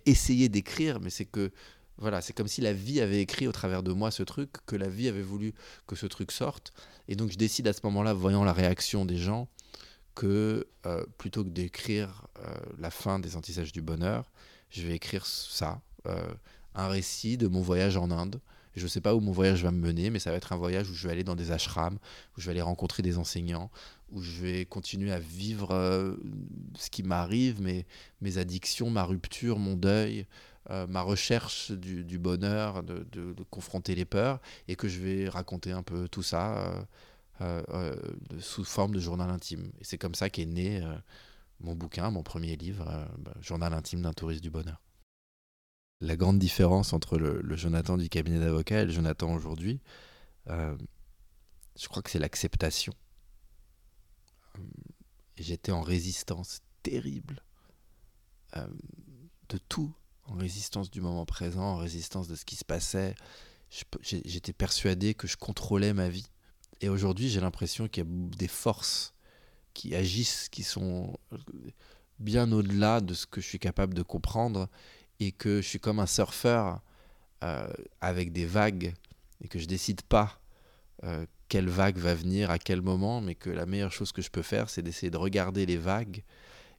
essayé 0.07 0.49
d'écrire, 0.49 1.01
mais 1.01 1.11
c'est 1.11 1.25
que 1.25 1.51
voilà, 1.99 2.21
c'est 2.21 2.33
comme 2.33 2.49
si 2.49 2.61
la 2.61 2.73
vie 2.73 3.01
avait 3.01 3.21
écrit 3.21 3.47
au 3.47 3.53
travers 3.53 3.83
de 3.83 3.93
moi 3.93 4.11
ce 4.11 4.23
truc, 4.23 4.51
que 4.67 4.77
la 4.77 4.89
vie 4.89 5.09
avait 5.09 5.23
voulu 5.23 5.55
que 5.87 5.95
ce 5.95 6.07
truc 6.07 6.33
sorte. 6.33 6.73
Et 7.09 7.15
donc 7.17 7.31
je 7.31 7.37
décide 7.37 7.69
à 7.69 7.73
ce 7.73 7.81
moment-là, 7.85 8.13
voyant 8.13 8.45
la 8.45 8.53
réaction 8.53 9.05
des 9.05 9.19
gens, 9.19 9.49
que 10.15 10.67
euh, 10.87 11.05
plutôt 11.19 11.45
que 11.45 11.51
d'écrire 11.51 12.27
euh, 12.39 12.55
la 12.79 12.91
fin 12.91 13.19
des 13.19 13.37
antisages 13.37 13.73
du 13.73 13.83
bonheur, 13.83 14.31
je 14.71 14.83
vais 14.83 14.95
écrire 14.95 15.27
ça, 15.27 15.81
euh, 16.07 16.35
un 16.75 16.89
récit 16.89 17.37
de 17.37 17.49
mon 17.49 17.61
voyage 17.61 17.97
en 17.97 18.11
Inde. 18.11 18.41
Je 18.75 18.85
ne 18.85 18.89
sais 18.89 19.03
pas 19.03 19.15
où 19.15 19.21
mon 19.21 19.33
voyage 19.33 19.63
va 19.63 19.71
me 19.71 19.79
mener, 19.79 20.09
mais 20.09 20.19
ça 20.19 20.31
va 20.31 20.39
être 20.39 20.53
un 20.53 20.57
voyage 20.57 20.89
où 20.89 20.95
je 20.95 21.07
vais 21.07 21.13
aller 21.13 21.25
dans 21.25 21.37
des 21.37 21.53
ashrams, 21.53 21.99
où 22.37 22.41
je 22.41 22.47
vais 22.47 22.53
aller 22.53 22.63
rencontrer 22.63 23.03
des 23.03 23.19
enseignants, 23.19 23.71
où 24.11 24.23
je 24.23 24.41
vais 24.41 24.65
continuer 24.65 25.13
à 25.13 25.19
vivre 25.19 26.17
ce 26.79 26.89
qui 26.89 27.03
m'arrive, 27.03 27.61
mes, 27.61 27.85
mes 28.23 28.39
addictions, 28.39 28.89
ma 28.89 29.05
rupture, 29.05 29.59
mon 29.59 29.77
deuil, 29.77 30.27
euh, 30.71 30.87
ma 30.87 31.03
recherche 31.03 31.73
du, 31.73 32.19
bonheur, 32.19 32.85
de, 32.85 33.35
confronter 33.51 33.97
les 33.97 34.05
peurs, 34.05 34.41
et 34.69 34.77
que 34.77 34.87
je 34.89 35.01
vais 35.01 35.29
raconter 35.29 35.73
un 35.73 35.83
peu 35.83 36.09
tout 36.09 36.23
ça 36.23 36.87
euh, 37.41 37.63
euh, 37.71 37.97
sous 38.39 38.65
forme 38.65 38.95
de 38.95 39.01
journal 39.01 39.29
intime. 39.29 39.73
Et 39.81 39.85
c'est 39.85 39.99
comme 39.99 40.15
ça 40.15 40.31
qu'est 40.31 40.47
né 40.47 40.81
mon 41.61 41.75
bouquin, 41.75 42.11
mon 42.11 42.23
premier 42.23 42.57
livre, 42.57 42.85
bah, 43.19 43.35
Journal 43.41 43.73
intime 43.75 44.03
d'un 44.03 44.13
touriste 44.13 44.43
du 44.43 44.51
bonheur. 44.51 44.81
La 46.03 46.17
grande 46.17 46.41
différence 46.41 46.93
entre 46.93 47.17
le, 47.17 47.57
Jonathan 47.57 47.97
du 47.97 48.09
cabinet 48.09 48.41
d'avocat 48.41 48.81
et 48.81 48.87
le 48.87 48.91
Jonathan 48.91 49.33
aujourd'hui, 49.33 49.81
je 50.49 51.89
crois 51.89 52.03
que 52.03 52.11
c'est 52.11 52.19
l'acceptation. 52.19 52.93
J'étais 55.37 55.71
en 55.71 55.81
résistance 55.81 56.61
terrible 56.83 57.41
de 58.57 59.59
tout 59.69 59.95
en 60.25 60.35
résistance 60.35 60.91
du 60.91 61.01
moment 61.01 61.25
présent, 61.25 61.63
en 61.63 61.77
résistance 61.77 62.27
de 62.27 62.35
ce 62.35 62.45
qui 62.45 62.57
se 62.57 62.65
passait. 62.65 63.15
J'étais 64.03 64.53
persuadé 64.53 65.15
que 65.15 65.29
je 65.29 65.37
contrôlais 65.37 65.95
ma 65.95 66.09
vie. 66.09 66.27
Et 66.81 66.89
aujourd'hui, 66.89 67.29
j'ai 67.29 67.41
l'impression 67.41 67.87
qu'il 67.87 68.05
y 68.05 68.07
a 68.07 68.11
des 68.37 68.49
forces 68.49 69.15
qui 69.73 69.95
agissent, 69.95 70.49
qui 70.49 70.65
sont 70.65 71.17
bien 72.19 72.51
au-delà 72.51 73.01
de 73.01 73.15
ce 73.15 73.25
que 73.25 73.41
je 73.41 73.47
suis 73.47 73.61
capable 73.61 73.95
de 73.95 74.03
comprendre, 74.03 74.69
et 75.21 75.33
que 75.33 75.61
je 75.61 75.67
suis 75.67 75.81
comme 75.81 76.01
un 76.01 76.07
surfeur 76.07 76.81
euh, 77.43 77.67
avec 78.01 78.33
des 78.33 78.47
vagues, 78.47 78.95
et 79.41 79.49
que 79.49 79.59
je 79.59 79.67
décide 79.67 80.03
pas 80.03 80.41
euh, 81.05 81.27
quelle 81.49 81.69
vague 81.69 81.97
va 81.97 82.15
venir, 82.15 82.51
à 82.51 82.59
quel 82.59 82.83
moment, 82.83 83.21
mais 83.21 83.35
que 83.35 83.51
la 83.51 83.67
meilleure 83.67 83.93
chose 83.93 84.13
que 84.13 84.23
je 84.23 84.31
peux 84.31 84.43
faire, 84.43 84.71
c'est 84.71 84.83
d'essayer 84.83 85.11
de 85.11 85.17
regarder 85.17 85.67
les 85.67 85.77
vagues 85.77 86.23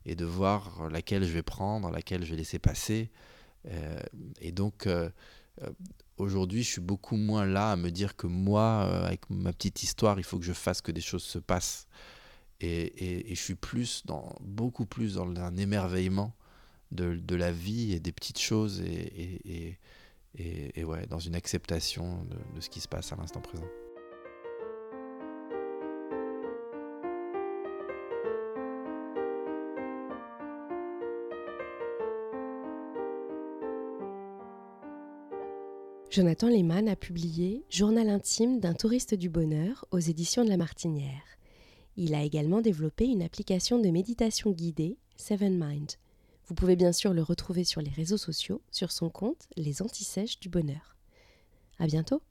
et 0.06 0.15
de 0.15 0.26
voir 0.26 0.89
laquelle 0.89 1.24
je 1.24 1.32
vais 1.32 1.43
prendre, 1.43 1.89
laquelle 1.89 2.24
je 2.24 2.32
vais 2.32 2.38
laisser 2.38 2.60
passer, 2.60 3.12
euh, 3.67 4.00
et 4.41 4.52
donc, 4.52 4.88
aujourd'hui, 6.17 6.63
je 6.63 6.72
suis 6.72 6.82
beaucoup 6.82 7.15
moins 7.15 7.46
là 7.46 7.72
à 7.72 7.76
me 7.76 7.91
dire 7.91 8.15
que 8.15 8.28
moi, 8.28 8.82
avec 9.06 9.30
ma 9.30 9.54
petite 9.54 9.84
histoire, 9.84 10.19
il 10.19 10.24
faut 10.24 10.39
que 10.39 10.46
je 10.46 10.54
fasse 10.54 10.82
que 10.82 10.91
des 10.91 11.02
choses 11.02 11.24
se 11.24 11.39
passent. 11.39 11.88
Et, 12.60 13.32
et, 13.32 13.36
je 13.36 13.41
suis 13.41 13.56
plus 13.56 14.06
dans, 14.06 14.36
beaucoup 14.39 14.86
plus 14.86 15.15
dans 15.15 15.28
un 15.28 15.58
émerveillement 15.58 16.34
de, 16.93 17.36
la 17.36 17.51
vie 17.51 17.93
et 17.93 17.99
des 17.99 18.12
petites 18.12 18.39
choses 18.39 18.82
et, 18.82 19.77
dans 21.10 21.19
une 21.19 21.36
acceptation 21.36 22.23
de, 22.25 22.38
de 22.56 22.62
ce 22.62 22.69
qui 22.69 22.79
se 22.79 22.88
passe 22.88 23.12
à 23.12 23.15
l'instant 23.15 23.41
présent. 23.41 23.67
Jonathan 36.13 36.47
Lehmann 36.47 36.88
a 36.89 36.95
publié 36.95 37.65
Journal 37.71 38.08
intime 38.08 38.60
d'un 38.60 38.75
touriste 38.75 39.15
du 39.15 39.29
bonheur 39.29 39.84
aux 39.89 39.97
éditions 39.97 40.43
de 40.43 40.49
La 40.49 40.58
Martinière. 40.58 41.23
Il 41.97 42.13
a 42.13 42.21
également 42.21 42.62
développé 42.62 43.06
une 43.06 43.23
application 43.23 43.79
de 43.79 43.89
méditation 43.89 44.51
guidée, 44.51 44.99
Seven 45.17 45.58
Mind. 45.58 45.93
Vous 46.54 46.58
pouvez 46.58 46.76
bien 46.76 46.92
sûr 46.94 47.16
le 47.16 47.24
retrouver 47.24 47.63
sur 47.63 47.82
les 47.82 47.89
réseaux 47.89 48.20
sociaux, 48.20 48.62
sur 48.70 48.92
son 48.92 49.10
compte 49.10 49.48
Les 49.58 49.82
Antisèches 49.82 50.39
du 50.39 50.50
Bonheur. 50.50 50.98
À 51.80 51.88
bientôt! 51.88 52.22